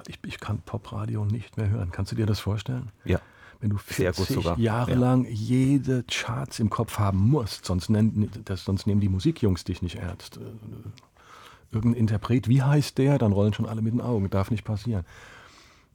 [0.08, 1.90] ich, ich kann Popradio nicht mehr hören.
[1.92, 2.90] Kannst du dir das vorstellen?
[3.04, 3.20] Ja.
[3.60, 4.96] Wenn du 40 Jahre ja.
[4.96, 9.82] lang jede Charts im Kopf haben musst, sonst, nennen, das, sonst nehmen die Musikjungs dich
[9.82, 10.38] nicht ernst.
[10.38, 10.40] Äh,
[11.70, 13.18] irgendein Interpret, wie heißt der?
[13.18, 14.30] Dann rollen schon alle mit den Augen.
[14.30, 15.04] Darf nicht passieren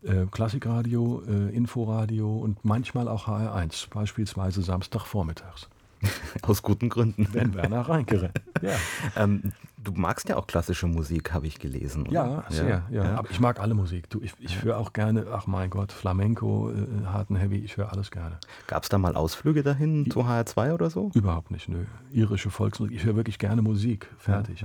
[0.03, 5.69] äh, Klassikradio, äh, Inforadio und manchmal auch HR1, beispielsweise Samstagvormittags.
[6.43, 7.27] Aus guten Gründen.
[7.33, 8.31] Wenn Werner Reinke
[8.61, 8.71] ja.
[9.15, 9.51] ähm,
[9.83, 12.07] du magst ja auch klassische Musik, habe ich gelesen.
[12.07, 12.13] Oder?
[12.13, 12.83] Ja, sehr.
[12.89, 13.15] Ja, ja.
[13.17, 14.09] Aber ich mag alle Musik.
[14.09, 17.77] Du, ich ich höre auch gerne, ach mein Gott, Flamenco, äh, Hard and Heavy, ich
[17.77, 18.37] höre alles gerne.
[18.67, 21.11] Gab es da mal Ausflüge dahin zu HR2 oder so?
[21.13, 21.85] Überhaupt nicht, nö.
[22.11, 24.63] Irische Volksmusik, ich höre wirklich gerne Musik, fertig.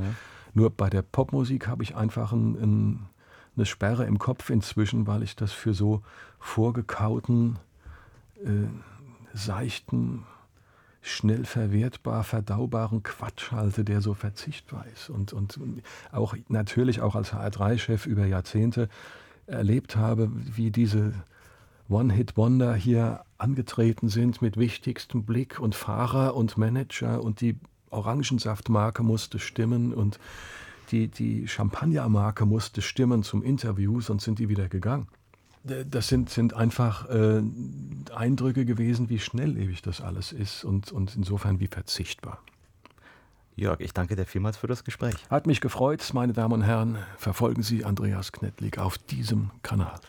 [0.53, 3.09] Nur bei der Popmusik habe ich einfach ein, ein
[3.57, 6.03] eine Sperre im Kopf inzwischen, weil ich das für so
[6.39, 7.59] vorgekauten,
[8.45, 8.69] äh,
[9.33, 10.25] seichten,
[11.03, 15.11] schnell verwertbar, verdaubaren Quatsch halte, der so verzichtbar ist.
[15.11, 15.59] Und, und
[16.13, 18.89] auch natürlich auch als HR3-Chef über Jahrzehnte
[19.47, 21.13] erlebt habe, wie diese
[21.91, 27.59] One-Hit-Wonder hier angetreten sind mit wichtigstem Blick und Fahrer und Manager und die
[27.91, 30.19] Orangensaftmarke musste stimmen und
[30.95, 35.09] die, die Champagnermarke musste stimmen zum Interview, sonst sind die wieder gegangen.
[35.65, 37.43] Das sind, sind einfach äh,
[38.15, 42.39] Eindrücke gewesen, wie schnelllebig das alles ist und, und insofern wie verzichtbar.
[43.57, 45.15] Jörg, ich danke dir vielmals für das Gespräch.
[45.31, 46.99] Hat mich gefreut, meine Damen und Herren.
[47.17, 50.01] Verfolgen Sie Andreas Knettlig auf diesem Kanal.